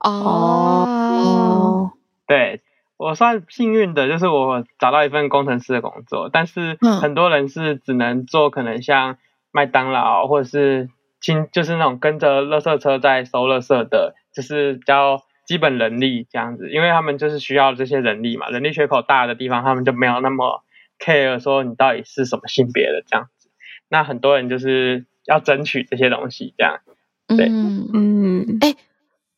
[0.00, 1.90] 哦，
[2.28, 2.60] 对，
[2.96, 9.16] 我算幸运的，就是我找到一份工程师的工作，但是很多人是只能做可能像
[9.50, 10.88] 麦当劳或者是
[11.24, 15.22] 亲，就是那种跟着垃圾车在收垃圾的，就是比较。
[15.46, 20.64] 基本人力这样子，因为他们就是需要这些人力嘛，人力缺口大的地方，他们就没有那么
[20.98, 23.50] care 说你到底是什么性别的这样子。
[23.90, 26.80] 那很多人就是要争取这些东西，这样。
[27.28, 28.58] 对，嗯嗯。
[28.62, 28.76] 哎、欸，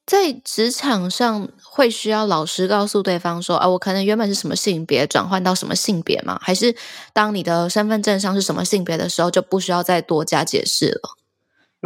[0.06, 6.38] 在职场上会需要老师告诉对方说，啊，我可能原本是什么性别，转换到什么性别吗？
[6.40, 6.72] 还是
[7.12, 11.25] 当你的身份证上是什么性别的时候，就不需要再多加解释了？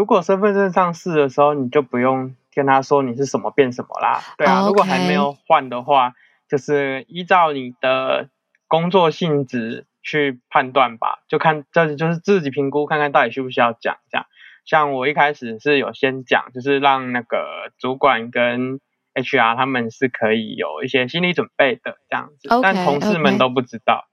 [0.01, 4.19] 如果身份证上市的时候，你就不用跟他说你是什么变什么啦。
[4.39, 6.15] 对啊.如果还没有换的话，
[6.49, 8.31] 就是依照你的
[8.67, 14.25] 工作性质去判断吧，就看这就是自己评估，看看到底需不需要讲这样。
[14.65, 18.81] 像我一开始是有先讲，就是让那个主管跟
[19.13, 24.07] HR 他们是可以有一些心理准备的这样子，Okay, 但同事们都不知道。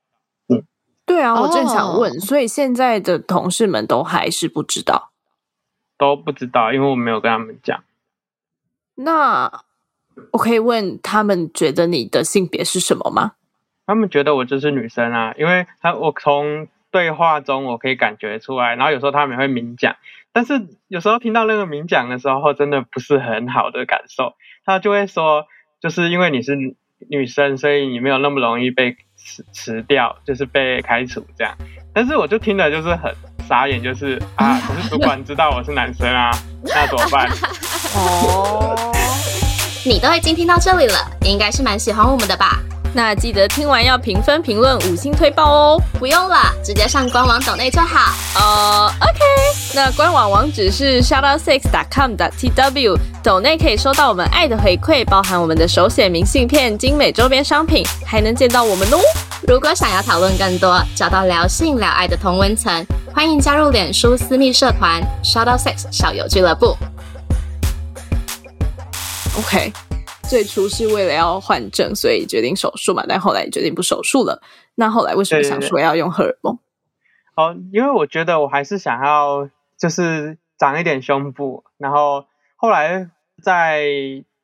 [0.54, 0.68] 嗯，
[1.06, 2.20] 对啊，我正想问，oh.
[2.20, 5.14] 所以现在的同事们都还是不知道。
[5.98, 7.84] 都不知道，因为我没有跟他们讲。
[8.96, 9.62] 那
[10.32, 13.34] 我可以问他们觉得你的性别是什么吗？
[13.86, 19.96] 他们觉得我就是女生啊，因为他我从对话中我可以感觉出来，然后有时候他们也会明讲，
[20.34, 24.34] 但是有时候听到那个明讲的时候，真的不是很好的感受。
[24.66, 25.46] 他就会说，
[25.80, 26.56] 就是因为你是
[27.08, 31.56] 女生，所以你没有那么容易被辞辞掉，就是被开除这样。
[31.94, 33.14] 但是我就听了就是很。
[33.48, 34.60] 傻眼就是啊！
[34.68, 36.30] 可是主管知道我是男生啊，
[36.68, 37.30] 那怎么办？
[37.96, 38.76] 哦，
[39.86, 42.60] 你都已经听到这里了，应该是蛮喜欢我们的吧？
[42.94, 45.82] 那记得听完要评分、评论、五星推爆哦！
[46.00, 48.12] 不用了，直接上官网抖内就好。
[48.40, 49.20] 哦、uh,，OK。
[49.76, 58.98] 那官网网址是 shoutout6.com.tw，抖内可以收到我们爱的回馈，包含我们的手写明信片、精美周边商品，还能见到我们哦。
[59.48, 62.86] 如果想要讨论更多，找到聊性聊爱的同温层。
[63.16, 66.76] 欢迎加入脸书私密社团 Shoutout Sex 小友俱乐部。
[69.38, 69.72] OK，
[70.24, 74.42] 最初是为了要换证，所以决定手术嘛，但后来决定不手术了。
[74.76, 76.60] 那后来为什么想说要用荷尔蒙？
[77.38, 82.26] 哦，因为我觉得我还是想要就是长一点胸部，然后
[82.58, 83.10] 后来
[83.42, 83.86] 在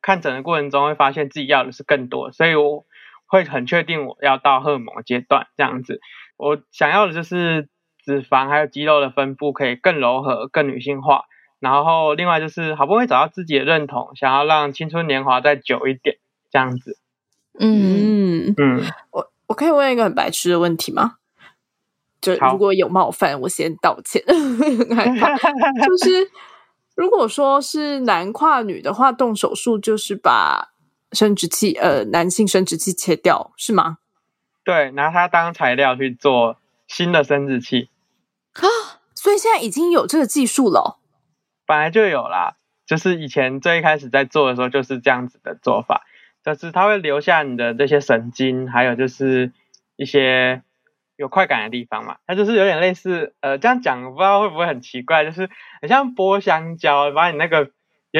[0.01, 2.85] 看诊的过程中会发现自己要的是更多，所以我
[3.34, 6.00] 会很确定我要到荷尔蒙阶段这样子。
[6.38, 7.67] 我想要的就是。
[8.06, 11.24] 脂肪还有肌肉的分布可以更柔和、更女性化，
[11.62, 16.17] 然后另外就是好不容易找到自己的认同，想要让青春年华再久一点，
[16.52, 16.98] 这样子。
[17.58, 21.13] 嗯嗯，我我可以问一个很白痴的问题吗？
[22.19, 24.22] 就如果有冒犯，我先道歉。
[24.93, 25.38] 害怕。
[25.86, 26.30] 就是
[26.98, 30.72] 如果说是男跨女的话，动手术就是把
[31.13, 33.99] 生殖器呃男性生殖器切掉，是吗？
[34.63, 37.89] 对，拿它当材料去做新的生殖器。
[38.54, 38.65] 啊，
[39.13, 40.89] 所以现在已经有这个技术了哦？
[41.65, 46.04] 本来就有啦，就是以前最一开始在做的时候就是这样子的做法，
[46.43, 49.52] 就是它会留下你的这些神经，还有就是
[49.95, 50.62] 一些
[51.15, 52.17] 有快感的地方嘛。
[52.28, 55.49] 它就是有点类似，呃，这样讲不知道会不会很奇怪，就是
[55.82, 57.71] 很像剥香蕉，把你那个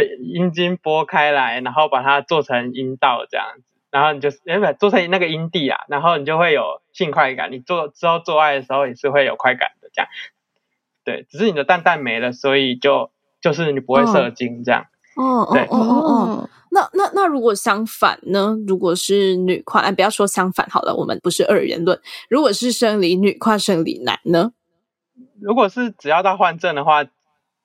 [0.01, 9.89] 阴茎剥开来，然后把它做成阴道这样子，然后你就原本做成那个阴蒂啊，然后你就会有性快感，你做之后做爱的时候也是会有快感的。
[9.93, 10.10] 这样，
[11.03, 14.88] 对，只是你的蛋蛋没了，所以就就是你不会射精这样。
[15.15, 16.49] 哦，对，哦哦哦。
[16.71, 18.58] 那那那如果相反呢？
[18.65, 22.01] 如果是女跨，哎，不要说相反好了，我们不是二元论。
[22.29, 24.53] 如果是生理女跨生理男呢？
[25.39, 27.06] 如果是只要到换证的话，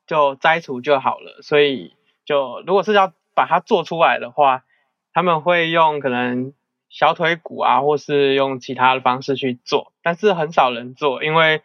[0.07, 1.41] 就摘除就好了。
[1.41, 1.95] 所以
[2.29, 4.65] 就如果是要把它做出来的话，
[5.15, 6.53] 他们会用可能
[6.91, 11.63] 小腿骨啊，或是用其他的方式去做，但是很少人做，因为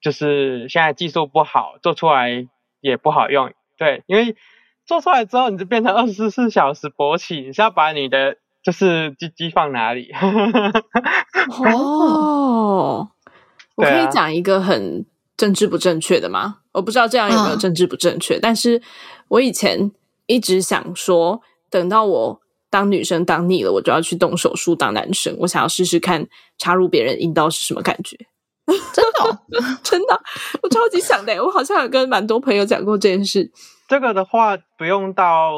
[0.00, 2.46] 就是现在技术不好，做出来
[2.80, 3.52] 也不好用。
[3.76, 4.36] 对，因为
[4.86, 10.12] 做出来之后，你就变成 二十四小时勃起，你是要把你的就是鸡鸡放哪里？
[11.74, 13.10] 哦，
[13.74, 15.04] 我可以讲一个很
[15.38, 16.58] 政治不正确的吗？
[16.72, 18.82] 我不知道这样有没有政治不正确，但是
[19.28, 19.90] 我以前
[20.26, 22.42] 一直想说，等到我。
[22.70, 25.34] 当女生当腻了，我就要去动手术当男生。
[25.38, 28.14] 我想要试试看插入别人阴道是什么感觉。
[28.92, 29.38] 真的、哦，
[29.82, 30.20] 真的，
[30.62, 31.42] 我超级想的。
[31.42, 33.50] 我好像有跟蛮多朋友讲过这件事。
[33.88, 35.50] 这个的话，不用到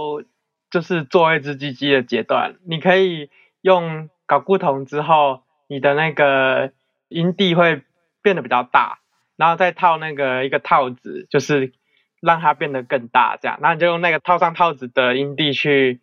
[0.70, 3.28] 就是做一只鸡鸡的阶段，你可以
[3.62, 6.70] 用搞固酮之后，你的那个
[7.08, 7.82] 阴蒂会
[8.22, 8.99] 变得比较大，
[9.40, 11.72] 然后再套那个一个套子，就是
[12.20, 13.58] 让它变得更大，这样。
[13.60, 16.00] 然后你就用那个套上套子的阴蒂去。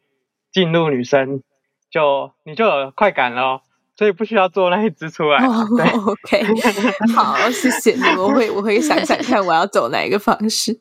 [0.50, 1.44] 进入女生
[1.92, 3.62] 就你就有快感了，
[3.96, 5.46] 所以不需要做那一只出来。
[5.46, 6.46] Oh, 对，OK，
[7.14, 8.02] 好，谢谢你。
[8.18, 10.80] 我会我会想想看我要走哪一个方式。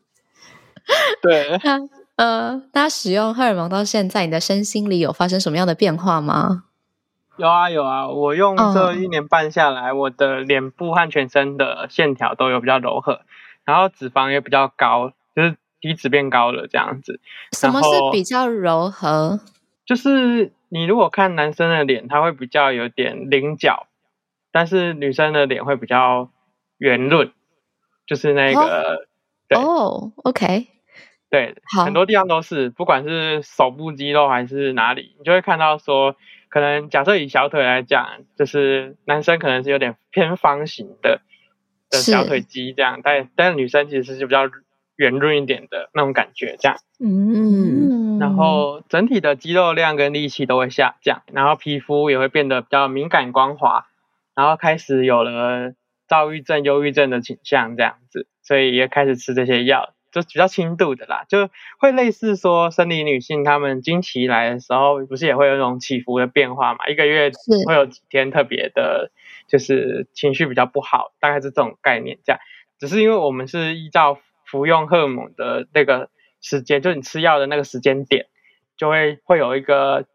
[1.20, 1.80] 对，那
[2.14, 6.62] 呃，大家使用荷尔蒙到现在，你的身心里有发生什么样的变化吗？
[7.36, 10.00] 有啊有啊，我用这一年半下来，oh.
[10.00, 13.20] 我的脸部和全身的线条都有比较柔和，
[13.64, 17.20] 然后脂肪也比较高，就是体脂变高了这样子。
[17.52, 19.40] 什么是比较柔和？
[19.84, 23.86] 就是你如果看男生的脸，他会比较有点棱角，
[24.50, 26.30] 但是女生的脸会比较
[26.78, 27.30] 圆润，
[28.06, 29.06] 就是那个，哦、
[29.48, 30.66] 对哦，OK，
[31.30, 36.16] 对，很多地方都是，不管是手部肌肉还是哪里，你就会看到说，
[36.56, 41.20] 可能假设以小腿来讲，就是男生可能是有点偏方形的
[41.90, 44.48] 的小腿肌这样，但但是女生其实是比较。
[44.98, 53.84] 圆润一点的那种感觉，这样，嗯，然后整体的肌肉量跟力气都会下降，然后皮肤也会变得比较敏感光滑，
[54.34, 55.74] 然后开始有了
[56.08, 61.48] 躁郁症、忧郁症的倾向，这样子，所以也开始吃这些药，就比较轻度的啦，就
[61.78, 66.86] 会类似说生理女性她们经期来的时候，不是也会有那种起伏的变化嘛？
[66.88, 67.30] 一个月
[67.66, 69.10] 会有几天特别的，
[69.48, 72.40] 就是情绪比较不好，大概是这种概念，这样，
[72.78, 74.18] 只是因为我们是依照。
[74.48, 76.08] 服用荷尔蒙的那个
[76.40, 78.26] 时间，就你吃药的那个时间点，
[78.76, 80.06] 就会会有一个，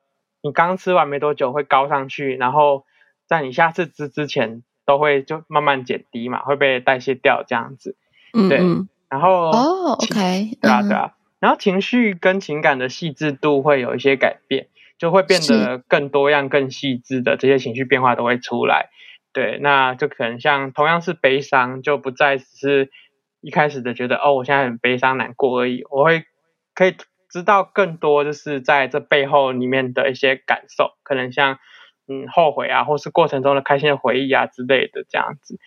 [0.42, 2.86] 你刚吃完没多久会高上去，然后
[3.28, 7.98] 在你下次吃之前都会就慢慢减低嘛，会被代谢掉这样子。
[8.32, 8.62] 嗯，对。
[9.12, 11.14] 然后哦，OK，对啊，对啊。
[11.40, 18.90] 然后情绪跟情感的细致度会有一些改变，就会变得更多样、更细致的这些情绪变化都会出来。
[19.34, 22.92] 对，那就可能像同样是悲伤，就不再只是。
[23.44, 26.26] 一开始的觉得哦，我现在很悲伤难过而已，我会
[26.76, 26.96] 可以
[27.28, 31.58] 知道更多，就是在这背后里面的一些感受，可能像
[32.08, 35.58] 嗯后悔啊，或是过程中的开心的回忆啊之类的这样子。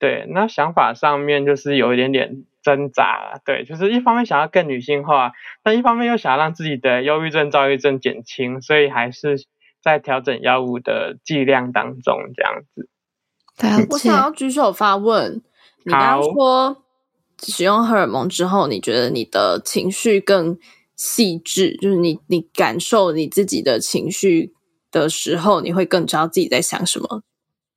[0.00, 5.30] 对，那想法上面就是有一点点挣扎，对，就是一方面想要更女性化，
[5.62, 9.46] 但一方面又想要让自己的忧郁症、躁郁症减轻，所以还是
[9.80, 12.88] 在调整药物的剂量当中这样子。
[13.56, 15.40] 对，我想要举手发问，
[15.84, 16.82] 你刚刚说。
[17.42, 20.58] 使用荷尔蒙之后，你觉得你的情绪更
[20.94, 24.52] 细致，就是你你感受你自己的情绪
[24.90, 27.22] 的时候，你会更知道自己在想什么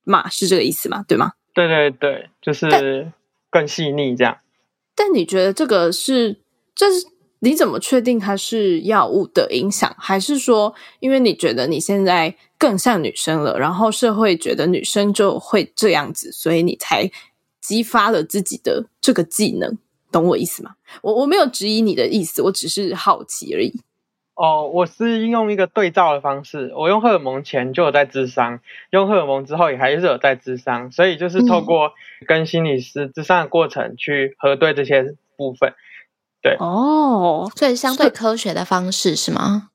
[0.04, 0.28] 嘛？
[0.28, 1.06] 是这个意思吗？
[1.08, 1.32] 对吗？
[1.54, 3.12] 对对对，就是
[3.50, 4.38] 更细腻这样。
[4.96, 6.38] 但，但你觉得这个是，
[6.76, 7.08] 这是
[7.39, 17.12] 你怎么确定它是药物的影响，还是说，因为你觉得你现在更像女生了，然后社会觉得女生就会这样子，所以你才？
[17.66, 19.78] 激发了自己的这个技能，
[20.12, 20.76] 懂我意思吗？
[21.02, 23.72] 我我没有质疑你的意思，我只是好奇而已。
[24.36, 31.93] 哦，我是用一个对照的方式，我用荷尔蒙前就有在智商，用荷尔蒙之后也还是有在智商，所以就是透过
[32.28, 35.74] 跟心理师咨商的过程去核对这些部分。
[36.41, 39.69] 对，哦，所以相对科学的方式是吗？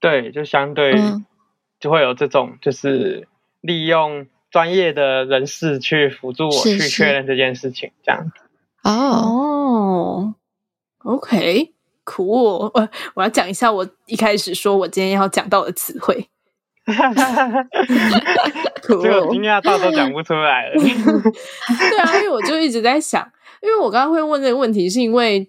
[0.00, 0.94] 对，就相对
[1.78, 3.28] 就会有这种，就是
[3.60, 4.26] 利用。
[4.50, 8.40] 专业的人士去辅助我去确认这件事情，这样子。
[12.16, 12.72] 哦，OK，cool。
[12.74, 16.28] 我 我要讲一下我一开始说我今天要讲到的词汇。
[16.86, 17.66] 哈哈哈哈哈！
[18.82, 20.80] 这个惊讶到都讲不出来了。
[20.80, 23.30] 对啊，因为我就一直在想，
[23.60, 25.46] 因为我刚刚会问这个问题，是因为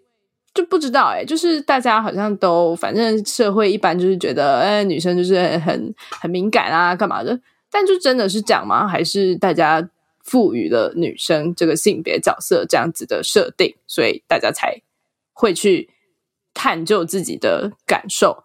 [0.54, 7.40] 就不知道哎、欸，就是大家好像都反正社会一般就是觉得，哎、欸，女生就是很很敏感啊，干嘛的。
[7.72, 8.86] 但就真的是这样吗？
[8.86, 9.90] 还是大家
[10.22, 14.82] 赋予了女生这个性别角色这样子的设定，所以大家才
[15.32, 15.90] 会去
[16.54, 18.44] 探究自己的感受。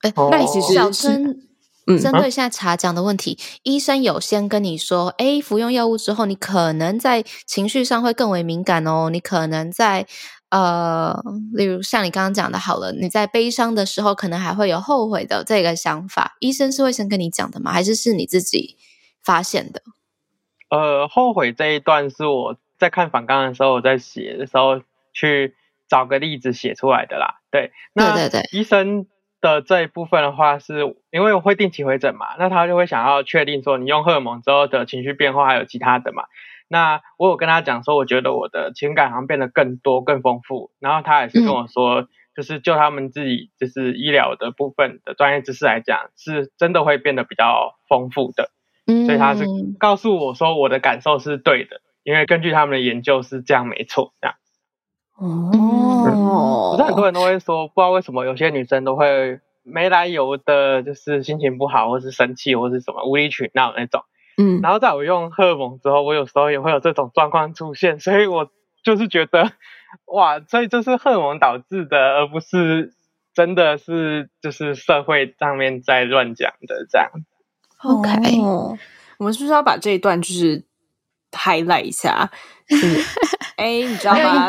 [0.00, 1.42] 哎，那其实小春，
[1.86, 10.06] 嗯，针对现在茶讲的问题，嗯，医生有先跟你说，哎，服用药物之后，你可能在情绪上会更为敏感哦，你可能在。
[10.52, 11.18] 呃，
[11.54, 16.36] 例如像你刚刚讲的，好了，你在悲伤的时候，可能还会有后悔的这个想法。
[16.40, 17.72] 医生是会先跟你讲的吗？
[17.72, 18.76] 还是是你自己
[19.24, 19.80] 发现的？
[20.68, 24.82] 呃，后悔这一段是我在看反纲的时候，我在写的时候
[25.14, 25.54] 去
[25.92, 27.42] 找个例子写出来的啦。
[27.50, 29.04] 对，那对对对，医生
[29.42, 36.24] 的这一部分的话，是因为我会定期回诊嘛，那他就会想要确定说你用荷尔蒙之后的情绪变化还有其他的嘛。
[36.68, 40.70] 那我有跟他讲说，我觉得我的情感好像变得更多、更丰富。
[40.80, 48.48] 然后他也是跟我说，嗯、就是就他们自己就是医疗的部分的专业知识来讲，是真的会变得比较丰富的。
[48.86, 49.44] 嗯，所以他是
[49.78, 54.36] 告诉我说，我的感受是对的，因为根据他们的研究是这样，没错，这样。
[55.22, 64.02] 哦，不是很多人都会说，不知道为什么有些女生都会没来由的，就是心情不好，或是生气，或是什么无理取闹那种。
[64.36, 68.50] 嗯，然后在我用荷尔蒙之后，我有时候也会有这种状况出现，所以我
[68.82, 69.52] 就是觉得，
[70.06, 72.92] 哇，所以这是荷尔蒙导致的，而不是
[73.32, 77.10] 真的是就是社会上面在乱讲的这样。
[77.84, 78.10] OK，
[78.42, 78.76] 哦，
[79.18, 80.64] 我们是不是要把这一段就是
[81.30, 82.28] highlight 一下？
[83.56, 84.48] 哎，你知道吗？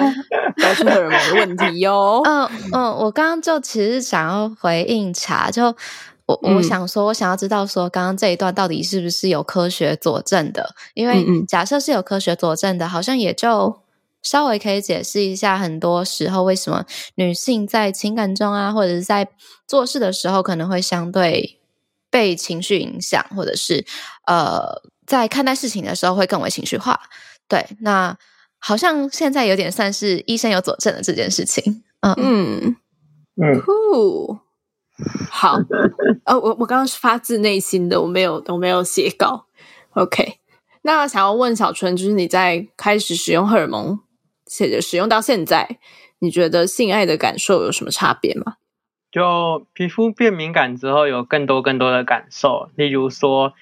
[0.58, 2.22] 都是荷尔蒙的问题哟。
[2.26, 5.76] 嗯嗯，我刚刚就其实想要回应茶就。
[6.26, 10.74] 我我想说，我想要知道说，刚刚这一段到底是不是有科学佐证的？
[10.94, 13.82] 因为假设是有科学佐证的，好像也就
[14.22, 16.86] 稍微可以解释一下，很多时候为什么
[17.16, 19.28] 女性在情感中啊，或者是在
[19.68, 21.60] 做事的时候，可能会相对
[22.10, 23.86] 被情绪影响，或者是
[24.26, 26.98] 呃，在看待事情的时候会更为情绪化。
[27.50, 28.18] 对，那
[28.66, 31.84] 好像现在有点算是医生有佐证的这件事情。
[32.00, 32.76] 嗯嗯
[33.36, 34.38] 嗯，酷。
[35.30, 35.58] 好，
[36.24, 39.48] 哦，我我刚刚是发自内心的，我没有我没有写稿。
[39.96, 40.38] OK，
[40.84, 44.00] 那想要问小春，就是你在开始使用荷尔蒙，
[44.48, 45.80] 写着使用到现在，
[46.20, 48.56] 你觉得性爱的感受有什么差别吗？
[49.12, 53.54] 就皮肤变敏感之后，有更多更多的感受，例如说，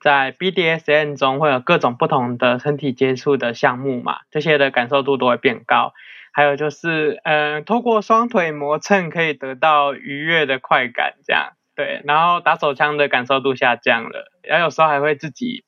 [0.00, 5.92] 在 BDSN 中会有各种不同的身体接触的项目嘛，这些的感受度都会变高。
[6.32, 12.02] 还有就是，嗯、呃，透过双腿磨蹭可以得到愉悦的快感，这样对。
[12.04, 15.64] 然后打手枪的感受度下降了，然后有时候还会自己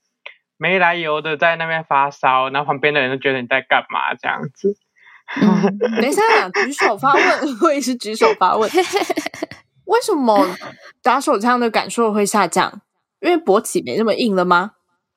[0.56, 4.76] 没来由的在那边发烧，然后旁边的人都觉得你在干嘛这样子。
[5.40, 6.22] 嗯、等一下，
[6.64, 7.22] 举手发问，
[7.62, 8.70] 我也是举手发问。
[9.86, 10.46] 为什么
[11.02, 12.80] 打手枪的感受会下降？
[13.22, 14.72] 因为勃起没那么硬了吗？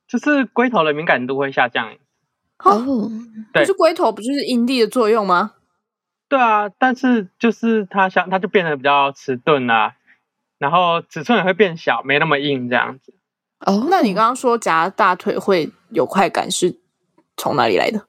[0.08, 1.92] 就是龟头的敏感度会下降。
[2.60, 3.12] 哦，oh,
[3.52, 5.54] 对，不是龟头不就是阴蒂的作用吗？
[6.30, 9.96] 对啊，但是就是它像它就变得比较迟钝啊，
[10.58, 13.14] 然后尺寸也会变小，没那么硬这样子。
[13.60, 16.78] 哦，oh, 那你刚刚说夹大腿会有快感，是
[17.36, 18.08] 从哪里来的？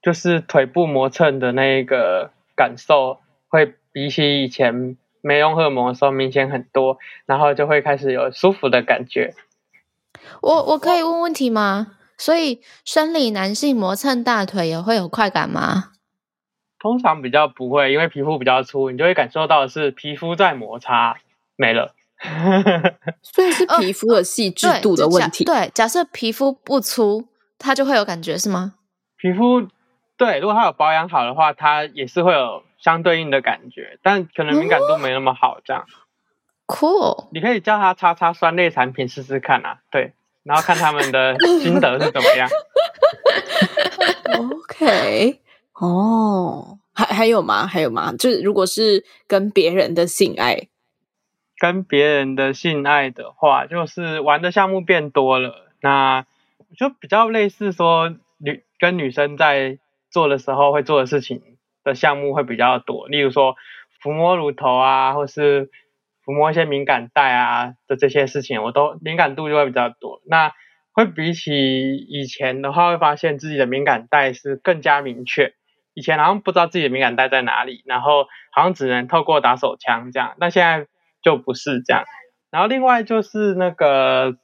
[0.00, 9.34] 就是腿部磨蹭的那个感受，会比起以前没用荷尔蒙的时候明显很多，然后就会开始有舒服的感觉。
[10.40, 11.94] 我我可以问问题吗？
[12.16, 15.92] 所以，生理男性磨蹭大腿也会有快感吗？
[16.80, 21.16] 通常比较不会，因为皮肤比较粗，你就会感受到的是皮肤在摩擦，
[21.56, 21.94] 没了。
[23.22, 25.44] 所以是皮肤的细致度的问题。
[25.44, 28.74] 哦、对，假设皮肤不粗，它就会有感觉是吗？
[29.16, 29.68] 皮肤
[30.16, 35.60] 对，如果它有保养好的话，它也是会有相对应的感觉，但可能敏感度没那么好。
[35.64, 35.84] 这样。
[36.66, 39.80] Cool，你可以叫他擦擦酸类产品试试看啊。
[39.90, 40.14] 对。
[40.44, 42.48] 然后看他们的心得是怎么样。
[44.38, 45.40] OK，
[45.74, 47.66] 哦，还还有吗？
[47.66, 48.14] 还有吗？
[48.18, 50.68] 就是如果是跟别人的性爱，
[51.58, 56.24] 跟别人的性爱的话，就是玩的项目变多了，那
[56.78, 59.78] 就比较类似说女跟女生在
[60.10, 61.57] 做的时候会做的事情
[61.88, 63.56] 的项目会比较多，例如说
[64.02, 65.70] 抚摸乳头啊，或是。
[66.26, 70.20] 抚摸一些敏感带啊的这些事情，我都敏感度就会比较多。
[70.26, 70.52] 那
[70.92, 75.54] 会比起以前的话，会发现自己的敏感带是更加明确。
[75.94, 80.34] 以前好像不知道自己的敏感带在哪里，然后好像只能透过打手枪这样。
[80.38, 80.86] 那现在
[81.22, 82.04] 就不是这样。
[82.50, 84.36] 然后另外就是那个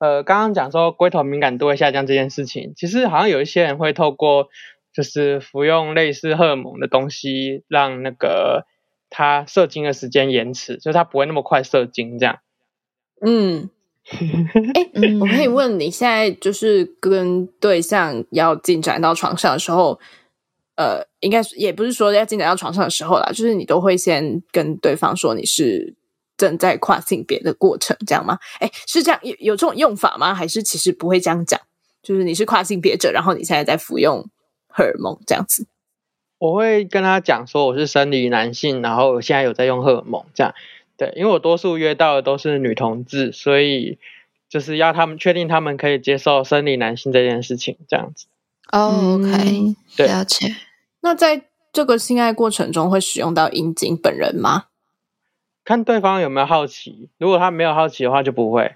[0.00, 4.48] 呃，刚刚讲说龟头敏感度会下降这件事情，其实好像有一些人会透过
[4.92, 8.66] 就是服用类似荷尔蒙的东西，让那个。
[9.12, 12.38] 他射精的时间延迟，就是他不会那么快射精，这样。
[13.20, 13.68] 嗯，
[14.08, 19.98] 哎、欸，我可以问你现在就是跟对象要进展到床上的时候，
[20.76, 25.96] 呃，应该也不是说要进展到床上的时候啦，就是你都会先跟对方说你是
[26.36, 28.38] 正在跨性别的过程，这样吗？
[28.60, 30.32] 哎、欸，是这样有有这种用法吗？
[30.32, 31.60] 还是其实不会这样讲？
[32.00, 34.24] 就是你是跨性别者，然后你现在在服用
[34.70, 35.66] 荷尔蒙这样子？
[36.38, 40.54] 我会跟他讲说我是生理男性，然后我现在有在用荷尔蒙这样。
[40.96, 43.98] 对，因为我多数约到的都是女同志，所以
[44.48, 48.26] 就是要他们确定他们可以接受生理男性这件事情，这样子。
[48.70, 50.54] Oh, OK，对，了解。
[51.00, 51.42] 那在
[51.72, 54.66] 这个性爱过程中会使用到阴茎本人吗？
[55.64, 58.74] 看对方有没有好奇，如果他没有好奇的话，就不会。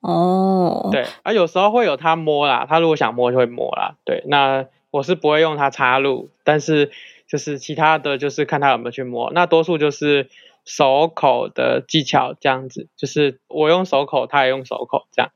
[0.00, 0.92] 哦，oh.
[0.92, 3.96] 对，啊，有时候会有他摸啦，他如果想摸就会摸啦。
[4.04, 4.66] 对，那
[4.98, 6.90] 我是不会用它插入，但是
[7.26, 10.28] 就是其他的就是看他有没有去摸，那多数就是。
[10.64, 15.30] 手口的技巧这样子，就是我用手口，他也用手口这样。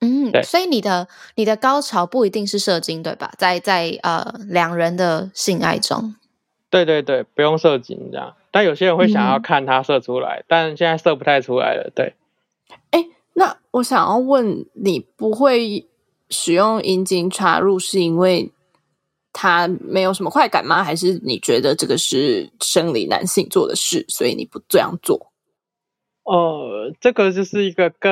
[0.00, 3.32] 嗯，对所以你的你的高潮不一定是射精，对吧？
[3.38, 6.14] 在在呃两人的性爱中，
[6.68, 8.34] 对对对，不用射精这样。
[8.50, 11.90] 但有些人会想要看他射出来，嗯、但现在射不太出来了。
[11.94, 12.12] 对，
[12.90, 15.86] 哎，那我想要问你，不会
[16.28, 18.52] 使用阴茎插入是因为？
[19.32, 20.82] 他没有什么快感吗？
[20.82, 25.32] 还是你觉得这个是生理男性做的事，所以你不这样做？
[26.24, 28.10] 哦，这个就是一个更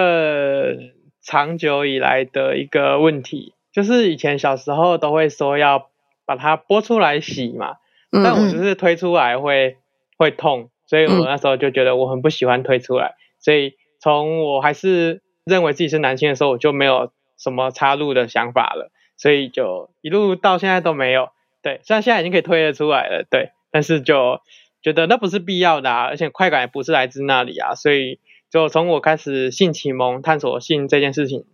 [1.23, 5.91] 长久以来的一个问题，就是以前小时候都会说要
[6.25, 7.77] 把它剥出来洗嘛，
[8.11, 9.77] 嗯嗯，但我就是推出来会
[10.17, 18.91] 会痛，所以我那时候就觉得我很不喜欢推出来，嗯、所以从我还是认为自己是男性的时候，我就没有什么插入的想法了。
[19.19, 21.29] 所以就一路到现在都没有，
[21.61, 24.41] 对，虽然现在已经可以推得出来了，对，但是就
[24.81, 31.45] 觉得那不是必要的啊，而且快感也不是来自那里啊，所以就从我开始性启蒙、探索性这件事情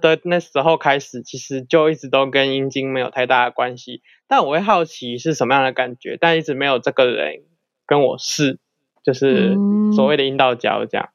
[0.00, 7.42] 的那时候开始，其实就一直都跟阴茎没有太大的关系，但我会好奇是什么样的感觉，但一直没有这个人
[7.86, 8.58] 跟我试，
[9.02, 9.56] 就是
[9.94, 11.10] 所谓的阴道交这样。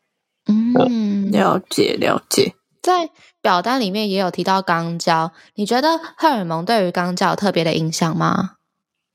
[0.47, 2.53] 嗯，了解了解。
[2.85, 3.09] 在
[3.41, 8.51] 表单里面也有提到肛交，你觉得荷尔蒙对于肛交有特别的影响吗？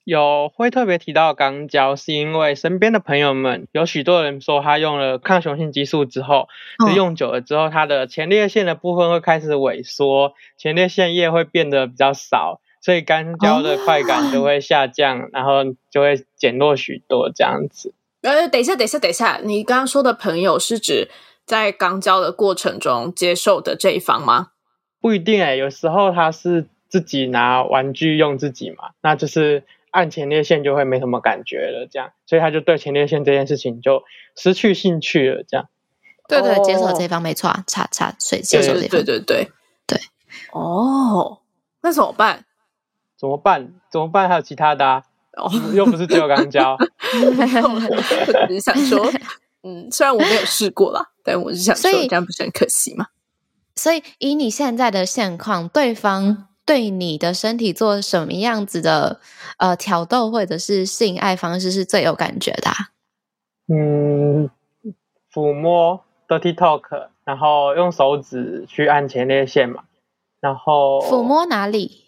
[0.03, 6.49] 有，会特别提到肛交，是因为身边的朋友们有许多人说，他用了抗雄性激素之后，
[6.85, 17.95] 就用久了之后，他的前列腺的部分会开始萎缩，前列腺液会变得比较少，所以肛交的快感就会下降，然后就会减弱许多这样子。
[18.23, 21.09] 呃，等一下，等一下，等一下，你刚刚说的朋友是指？
[21.51, 24.53] 在肛交的过程中接受的这一方吗？
[25.01, 34.05] 不一定哎、欸，有时候他是自己拿玩具用自己嘛，那就是按前列腺就会没什么感觉了，这样，所以他就对前列腺这件事情就
[34.37, 35.67] 失去兴趣了，这样。
[36.29, 39.51] 对对，接受这一方没错啊，差差，所以接受这一方，对对对对
[39.89, 40.01] 对。
[40.53, 41.41] 哦，
[41.83, 42.45] 那怎么办？
[43.19, 43.75] 怎么办？
[43.91, 44.29] 怎么办？
[44.29, 45.03] 还有其他的啊？
[45.37, 46.77] 哦，又不是只有肛交。
[46.79, 49.11] 我只是想说。
[49.63, 53.09] 嗯，虽然我没有试过啦，但我是想说，这样不是很可惜吗？
[53.77, 59.21] 所以，以你现在的现况，对方对你的身体做什么样子的
[59.59, 62.77] 呃挑逗或者是性爱方式是最有感觉的啊？
[63.69, 64.51] 嗯，
[65.33, 69.85] 抚摸 dirty talk，然后用手指去按前列腺嘛，
[70.41, 72.05] 然后抚摸哪里？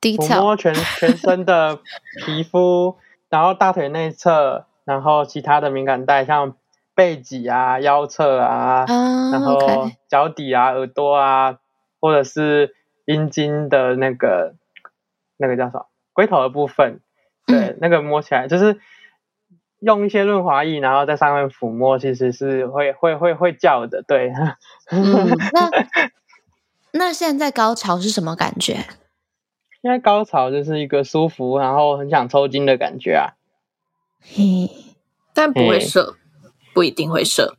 [0.00, 1.80] 抚摸全全身的
[2.24, 2.96] 皮肤，
[3.28, 6.56] 然后大腿内侧，然后其他的敏感带，像。
[6.94, 11.58] 背脊啊、腰侧啊，uh, 然后脚底啊、耳朵啊，
[12.00, 12.74] 或者是
[13.06, 14.54] 阴茎的那个
[15.36, 17.00] 那个叫什么龟头的部分，
[17.46, 18.78] 对，嗯、那个摸起来就是
[19.78, 24.32] 用一些润滑液，然后在上面抚摸，其实是会会会会叫的，对。
[24.90, 25.70] 嗯、 那
[26.92, 28.84] 那现在高潮是什么感觉？
[29.80, 33.32] 现在高潮就是一个舒服，然后很想抽筋的感觉啊。
[34.20, 34.68] 嘿，
[35.32, 36.16] 但不会射。
[36.72, 37.56] 不一定会射，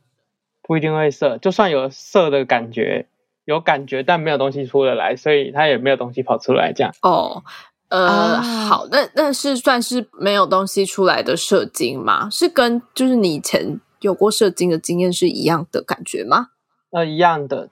[0.62, 1.38] 不一定会射。
[1.38, 3.08] 就算有射的感觉，
[3.44, 6.72] 有感觉，但没有东西出得来，所以它也没有东西跑出来。
[6.72, 7.42] 这样哦，
[7.88, 12.28] 呃，啊、好，那那是算是没有东西出来的射精吗？
[12.30, 16.48] 是跟就是你以前有过射精的经验是一样的感觉吗？
[16.90, 17.68] 呃，一样的，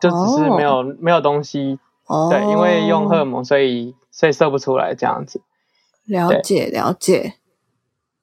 [0.00, 1.78] 就只是没有、哦、没有东西。
[2.06, 5.42] 哦，对，因为用荷尔蒙，所以所以射不出来这样子。
[6.06, 7.34] 了解，了解。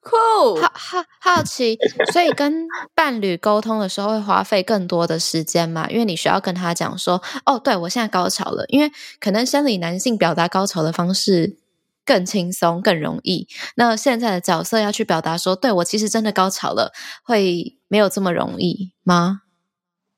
[0.07, 0.61] Cool.
[0.61, 1.79] 好好好奇，
[2.13, 5.89] 所以跟伴侣沟通的时候会花费更多的时间嘛？
[5.89, 8.63] 因为你需要跟他讲说，哦，对，我现在高潮了。
[8.67, 11.57] 因为可能生理男性表达高潮的方式
[12.05, 13.47] 更轻松、更容易。
[13.77, 16.93] 那现在的角色要去表达说，对，我其实真的高潮了，
[17.23, 19.41] 会没有这么容易吗？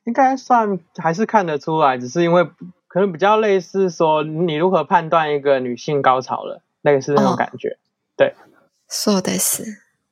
[0.04, 2.44] 应该算还是看得出来，只是因为
[2.90, 7.70] 可能比较类似说你如何判断一个女性高潮了，类似那种感觉。
[7.70, 7.80] 哦、
[8.18, 8.36] 对，
[8.90, 9.64] 说的是，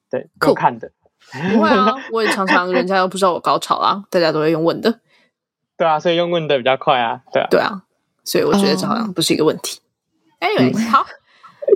[0.10, 0.92] 对，够看的。
[1.32, 5.00] 不会啊， 我也常常人家又不知道我高潮啦， 大家都会用问的。
[5.78, 7.22] 对啊，所以用问的比较快啊。
[7.34, 7.84] 对啊，对啊，
[8.24, 9.80] 所以我觉得这好像不是一个问题。
[10.40, 11.06] 哦、Anyway，、嗯、好，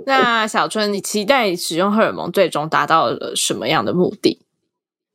[0.06, 4.40] 那小春，你期待使用荷尔蒙最终达到了什么样的目的？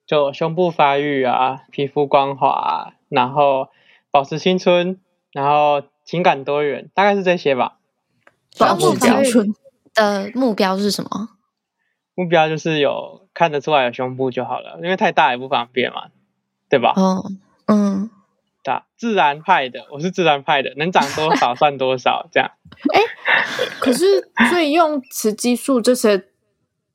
[0.06, 3.70] 就胸部发育啊，皮肤光滑，然后
[4.12, 5.00] 保持青春，
[5.32, 7.78] 然后情感多元，大概是这些吧。
[8.60, 9.56] 保持青春
[9.94, 11.30] 的目标是什么？
[12.16, 16.06] 目标就是有看得出来有胸部就好了，因为太大也不方便嘛，
[16.70, 16.94] 对吧？
[16.96, 17.24] 哦，
[17.68, 18.10] 嗯，
[18.64, 22.50] 对，自然派的，我是自然派的，能长多少 算多少，这样。
[22.94, 23.02] 哎，
[23.80, 26.26] 可是所以用雌激素这些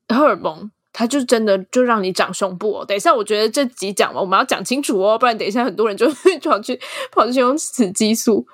[0.09, 0.71] 荷尔蒙。
[0.93, 2.85] 它就真的就让你长胸部哦。
[2.85, 6.77] 等一下，我觉得这集讲完，我们要讲清楚哦，不然等一下很多人就 会跑去
[7.13, 8.45] 跑去用雌激素，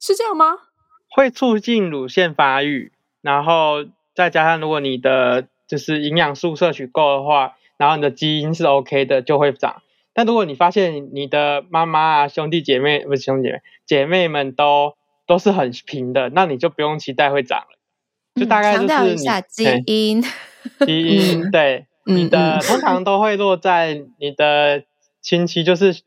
[0.00, 0.56] 是这样吗？
[1.08, 2.90] 会促进乳腺发育，
[3.22, 9.82] 然后再加上如果你的就是营养素摄取够的话，然后你的基因是 OK 的，就会长。
[10.14, 14.96] 但如果你发现你的妈妈啊、兄弟姐妹不是兄弟姐妹姐妹们都
[15.28, 17.78] 都是很平的，那你就不用期待会长了。
[18.34, 20.24] 就大概就是你、 嗯、一下基因。
[20.84, 24.84] 基因对你的通常都会落在你的
[25.20, 26.02] 亲戚，就是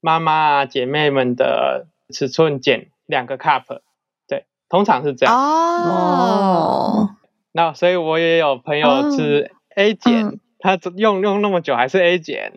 [0.00, 3.80] 妈妈啊姐妹们的尺寸减两个 cup，
[4.28, 7.09] 对，通常是这样哦。
[7.52, 12.52] 那所以我也有朋友是 A 减，他用用那么久还是 A 减，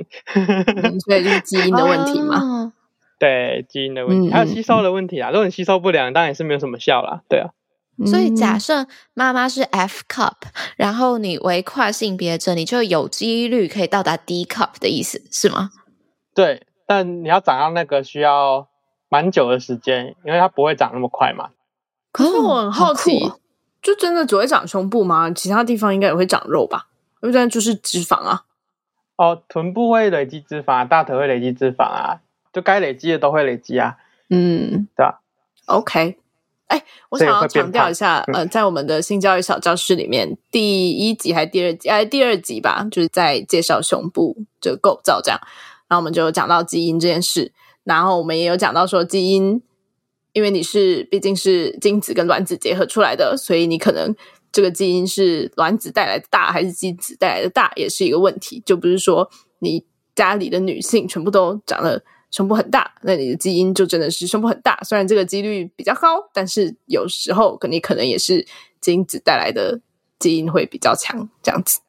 [1.06, 2.74] 所以就是基因的问题嘛。
[3.20, 5.30] 对，基因的问题，还有吸收的问题啊。
[5.30, 7.22] 如果你吸收不良，当然也是没有什么效啦。
[7.30, 7.52] 对啊。
[8.08, 10.34] 所以假设妈妈是 F cup，
[10.76, 15.70] 然后你为跨性别者，你就有几率可以到达 D cup 的意思是吗？
[16.34, 18.68] 对，但你要长到那个需要
[19.10, 21.52] 蛮久的时间，因为它不会长那么快嘛。
[22.12, 23.40] 可是我很好奇，哦哦、
[23.84, 25.30] 就真的只会长胸部吗？
[25.30, 26.88] 其他地方应该也会长肉吧？
[27.22, 28.46] 因为这样就是脂肪啊。
[29.18, 32.22] 哦，臀部会累积脂肪，大腿会累积脂肪啊，
[32.52, 33.98] 就该累积的都会累积啊。
[34.30, 35.22] 嗯，对吧
[35.68, 36.18] ？OK。
[36.68, 41.90] 哎，我想要强调一下，呃，在我们的性教育小教室里面，第一集还是第二集？
[41.90, 45.40] 哎，第二集吧，就是在介绍胸部这个构造这样。
[45.88, 47.52] 然后我们就讲到基因这件事，
[47.84, 49.62] 然后我们也有讲到说，基因，
[50.34, 54.14] 因为你是毕竟是精子跟卵子结合出来的，所以你可能
[54.52, 58.62] 这个基因是卵子带来的大还是精子带来的大，也是一个问题。
[58.66, 59.30] 就不是说
[59.60, 62.04] 你家里的女性全部都长得。
[62.36, 64.80] 胸部很大，那你的基因就真的是胸部很大。
[64.82, 68.44] 虽然这个几率比较高，但是有时候你可能也是
[68.82, 69.80] 精子带来的
[70.18, 71.82] 基因会比较强，这样子。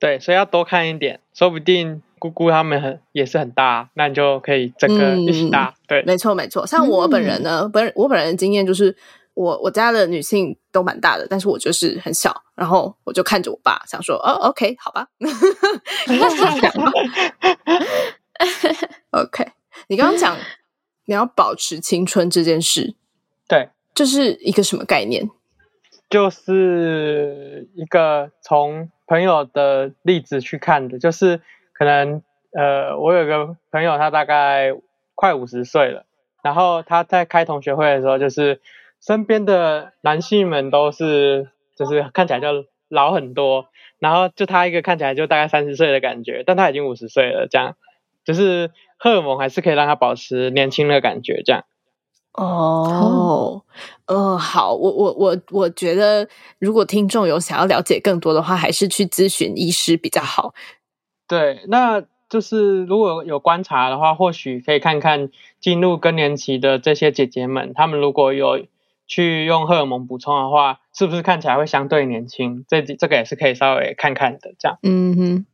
[0.00, 5.74] 对，所以要多看一点，说不定姑姑他们很也是很大，那你就可以整个一起大。
[5.76, 6.64] 嗯、对，没错没错。
[6.64, 8.96] 像我本人呢，本、嗯、我本人的经验就是，
[9.34, 15.08] 我我家的女性都蛮大的，但是我就是很小，然后我就看着我爸，想说，哦，OK，好吧，
[19.10, 19.48] OK。
[19.88, 20.36] 你刚刚讲
[21.06, 22.94] 你要保持青春这件事，
[23.48, 25.28] 对，这是一个什么概念？
[26.08, 31.40] 就是一个从朋友的例子去看的，就是
[31.82, 32.22] 可能
[32.56, 34.72] 呃，我有个朋友，他大概
[35.16, 36.04] 快五十岁了，
[36.44, 38.60] 然后他在开同学会的时候，就是
[39.00, 42.46] 身边的男性们都是就是看起来就
[42.88, 43.66] 老很多，
[43.98, 47.74] 然后就他一个看起来就大概三十岁的感觉，但他已经五十岁了，这样
[48.24, 48.70] 就是。
[49.04, 51.64] 荷尔蒙还是可以让他保持年轻的感觉，这样。
[52.34, 53.64] 哦，
[54.06, 56.28] 呃，好，我我我我觉得，
[56.60, 60.54] 如果听众有想要了解更多的话，还是去咨询医师比较好。
[61.32, 65.30] 对，那就是如果有观察的话，或许可以看看
[65.60, 68.66] 进入更年期的这些姐姐们，她们如果有
[69.06, 72.66] 去用荷尔蒙补充的话，是不是看起来会相对年轻？
[72.68, 74.78] 这这个也是可以稍微看看的，这样。
[74.82, 75.46] 嗯哼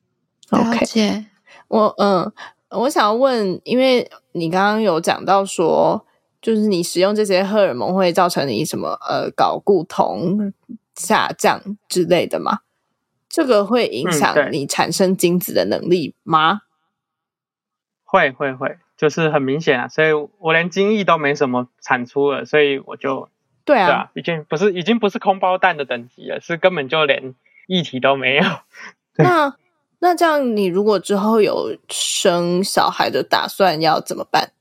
[0.51, 1.27] ，OK，了解。
[1.69, 2.33] 我嗯。
[2.71, 6.05] 我想要问，因为你刚刚有讲到说，
[6.43, 10.53] 就是你使用这些荷尔蒙会造成你什么呃睾固酮
[10.95, 12.59] 下降之类的吗？
[13.29, 16.53] 这个会影响你产生精子的能力吗？
[16.53, 16.61] 嗯、
[18.05, 23.29] 会会会，就是很明显啊，所以我连精液都没什么产出了，所以我就
[23.65, 27.35] 对啊，对啊，已经不是已经不是空包蛋的等级了，是根本就连
[27.67, 28.45] 液体都没有。
[29.19, 29.55] 那
[29.99, 34.53] 那这样，你如果之后有生小孩的打算，要怎么办？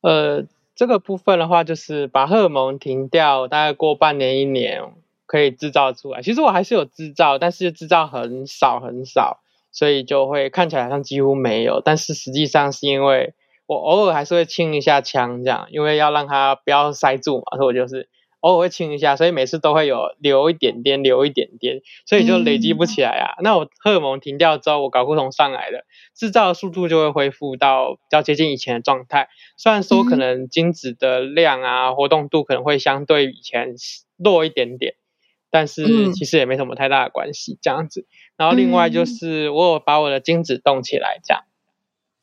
[0.00, 0.44] 呃，
[0.74, 4.80] 这个部分的话，就是把荷尔蒙停掉，大概过半年一年
[5.28, 6.22] 可以制造出来。
[6.22, 9.38] 其实我还是有制造，但是制造很少很少，
[9.70, 11.80] 所以就会看起来好像几乎没有。
[11.84, 13.34] 但是实际上是因为
[13.66, 18.08] 我偶尔还是会清一下枪，这样，因为要让它不要塞住嘛，所以我就是
[18.40, 23.34] 偶尔会清一下，所以每次都会有留一点点，留一点点，所以就累积不起来啊。
[23.38, 25.84] 嗯、那我荷尔蒙停掉之后，我睾固酮上来了，
[26.16, 29.28] 制造的速度就会恢复到比较接近以前的状态。
[29.58, 33.74] 虽然说可能精子的量啊、活动度可能会相对以前
[34.16, 34.94] 弱一点点，
[35.50, 38.06] 但是其实也没什么太大的关系，这样子。
[38.36, 41.44] 然后另外就是我有把我的精子冻起来，这样。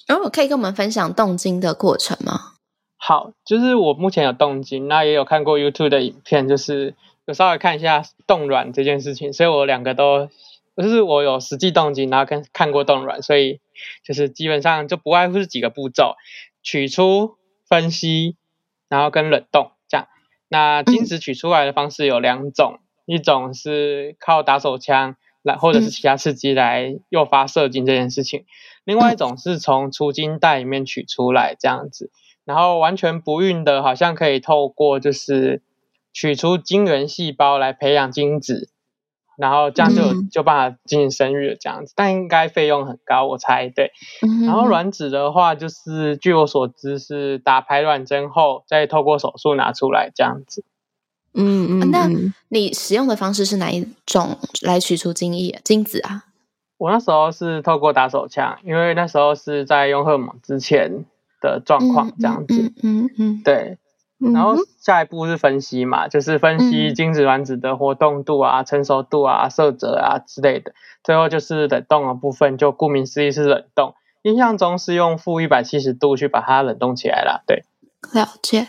[0.07, 2.53] 然后可以跟我们分享冻精的过程吗？
[2.97, 6.95] 好，就是我目前有冻精，那也有看过 YouTube 的影片，就是
[7.25, 10.29] 有稍微看一下冻卵这件事情，所以我两个都，
[10.77, 13.59] 就是我有实际动精，然后跟看过冻卵，所以
[14.03, 16.15] 就是基本上就不外乎是几个步骤：
[16.63, 17.35] 取出、
[17.67, 18.37] 分析，
[18.89, 20.07] 然后跟冷冻这样。
[20.47, 28.45] 那精子取出来的方式有两种，嗯、一种是靠打手枪来，或者是其他刺激来诱发射精这件事情。
[28.83, 32.11] 另外一种是从储精袋里面取出来这样子，
[32.45, 35.61] 然后完全不孕的，好像可以透过就是
[36.13, 38.69] 取出精原细胞来培养精子，
[39.37, 43.91] 然后这样就、嗯、就办法进行生育了这样子，但应该费用很高，我猜对。
[44.45, 50.63] 然后卵子的话，就是据我所知是打排卵针后再透过手术拿出来这样子。
[51.35, 52.09] 嗯嗯，那
[52.49, 56.23] 你使用的方式是哪一种来取出精液精子啊？
[56.77, 61.05] 我那时候是透过打手枪，因为那时候是在用荷尔蒙之前
[61.41, 63.77] 的状况这样子，嗯嗯，嗯，嗯对，
[64.33, 70.73] 然后下一步是分析嘛，就是分析精子卵子的活动度啊、成熟度啊、色泽啊之类的，
[71.03, 77.63] 最后就是冷冻的部分，就顾名思义是冷冻，印象中是用负一百七十度去把它冷冻起来了，对，
[78.13, 78.67] 了解。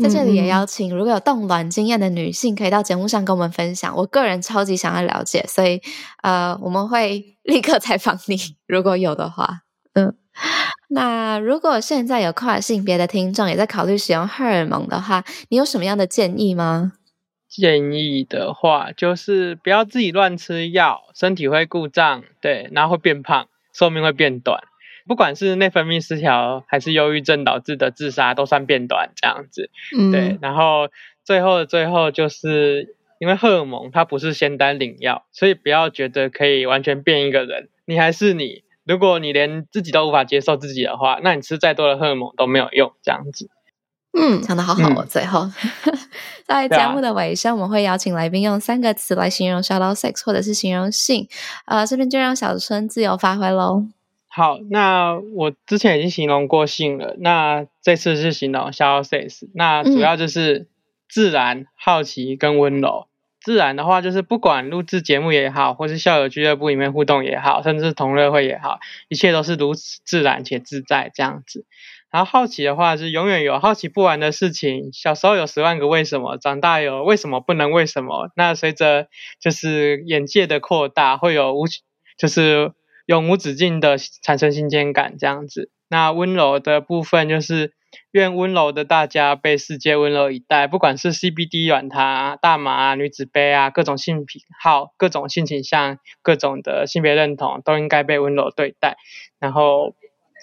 [0.00, 3.94] 在这里也邀请，如果有冻卵经验的女性，可以到节目上跟我们分享。
[3.96, 5.80] 我个人超级想要了解，所以
[6.22, 9.62] 呃，我们会 立刻采访你，如果有的话。
[9.94, 10.14] 嗯，
[10.90, 16.92] 那如果现在有跨性别的听众也在考虑使用荷尔蒙的话，你有什么样的建议吗？
[17.48, 24.62] 建议的话，就是不要自己乱吃药，身体会故障，对，然后会变胖，寿命会变短。
[25.10, 29.68] 不管是内分泌失调还是忧郁症导致的自杀，都算变短这样子。
[29.98, 30.38] 嗯，对。
[30.40, 30.88] 然后
[31.24, 38.62] 最后的最后，就是因为荷尔蒙它不是仙丹灵药，所以不要觉得可以完全变一个人，你还是你。
[38.84, 42.92] 如果你连自己都无法接受自己的话，那你吃再多的荷尔蒙都没有用。
[43.02, 43.50] 这样子。
[44.16, 44.94] 嗯，讲的好好哦。
[44.98, 45.50] 嗯、最后，
[46.46, 51.26] 在节目的尾声，我们会邀请来宾用三个词来形容 Out Sex 或者是形容性。
[51.66, 53.86] 呃，这边就让小春自由发挥喽。
[54.40, 60.66] 好，那我之前已经形容过性了，那这次是形容 Sex，那主要就是
[61.10, 63.08] 自然、好奇跟温柔。
[63.42, 68.78] 自然的话，就是不管录制节目也好，或是校友俱乐部里面互动也好，甚至同乐会也好，
[69.10, 71.66] 一切都是如此自然且自在这样子。
[72.10, 74.88] 然后好奇的话，是永远有好奇不完的事情。
[74.94, 78.30] 小时候有十万个为什么，长大有为什么不能为什么。
[78.36, 81.66] 那随着就是眼界的扩大，会有无
[82.16, 82.72] 就是。
[83.10, 85.72] 永无止境的产生新鲜感，这样子。
[85.88, 87.72] 那温柔的部分就是，
[88.12, 90.68] 愿温柔的大家被世界温柔以待。
[90.68, 98.96] 不管是 CBD 软糖、大麻啊、女子杯啊，各种性癖好、各种性倾向、各种的性别认同，都应该被温柔对待。
[99.40, 99.96] 然后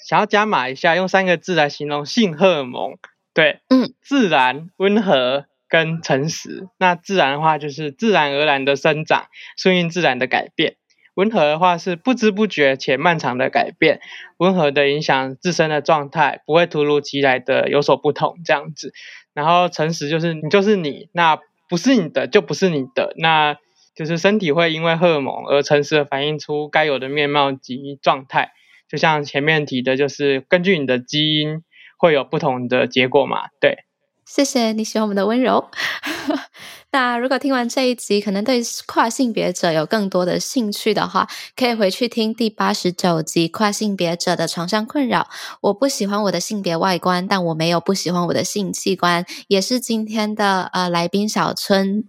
[0.06, 2.98] 想要加码一下，用三个字来形容性荷尔蒙，
[3.34, 6.68] 对，嗯，自然、温和跟诚实。
[6.78, 10.76] 那自然的话，就是自然而然的生长，顺应自然的改变。
[11.18, 14.00] 温和的话是不知不觉且漫长的改变，
[14.38, 18.94] 温和的影响自身的状态，不会突如其来的有所不同这样子。
[19.34, 23.58] 然后诚实就是你就是你，那不是你的就不是你的，那
[23.96, 28.52] 就是身体会因为荷尔蒙而诚实的反映出该有的面貌及状态。
[28.88, 31.64] 就像前面提的，就是根据你的基因
[31.98, 33.87] 会有不同的结果嘛，对。
[34.28, 35.70] 谢谢你喜欢我们的温柔。
[36.92, 45.22] 那如果听完这一集，可能对跨性别者有更多的兴趣的话，可以回去听第八十九集《跨性别者的床上困扰》。
[45.62, 52.06] 我不喜欢我的性别外观，但我没有不喜欢我的性器官，也是今天的呃来宾小春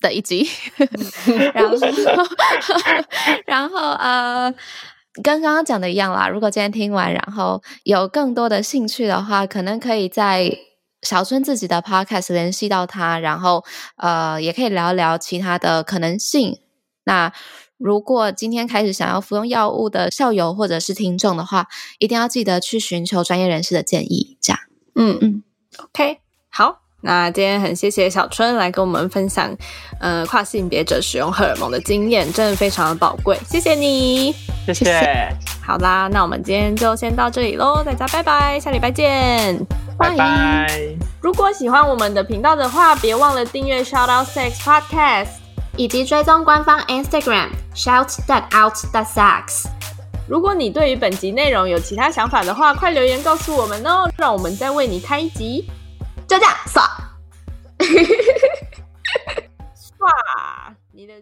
[0.00, 0.48] 的一集。
[1.54, 1.76] 然后，
[3.46, 4.52] 然后呃，
[5.22, 6.28] 跟刚刚讲的一样啦。
[6.28, 10.50] 如果今天听完，然后有更多的兴趣的话，可能可以在。
[11.02, 13.64] 小春自己的 podcast 联系到他，然后
[13.96, 16.60] 呃，也可以聊聊其他的可能性。
[17.04, 17.32] 那
[17.76, 21.66] 如果今天开始想要服用药物的校友或者是听众的话，
[21.98, 24.38] 一定要记得去寻求专业人士的建议。
[24.40, 24.60] 这样，
[24.94, 25.42] 嗯嗯
[25.82, 29.54] ，OK，好，那今天很谢谢小春来跟我们分享，
[29.98, 34.32] 呃，跨性别者使用荷尔蒙的经验，真的非常的宝贵，谢谢你，
[34.66, 35.28] 谢谢。
[35.60, 39.58] 好啦，那我们今天就先到这里喽，大家拜拜，下礼拜见，
[39.98, 40.68] 拜拜。
[41.20, 45.28] 如果喜欢我们的频道的话，别忘了订阅 Shout Out Sex Podcast，
[45.76, 49.66] 以及追踪官方 Instagram Shout That Out That Sex。
[50.28, 55.68] 如果你对于本集内容有其他想法的话，快留言告诉我们哦，让我们再为你开一集。
[56.32, 56.88] 就这样，爽，
[59.76, 61.12] 爽，你的。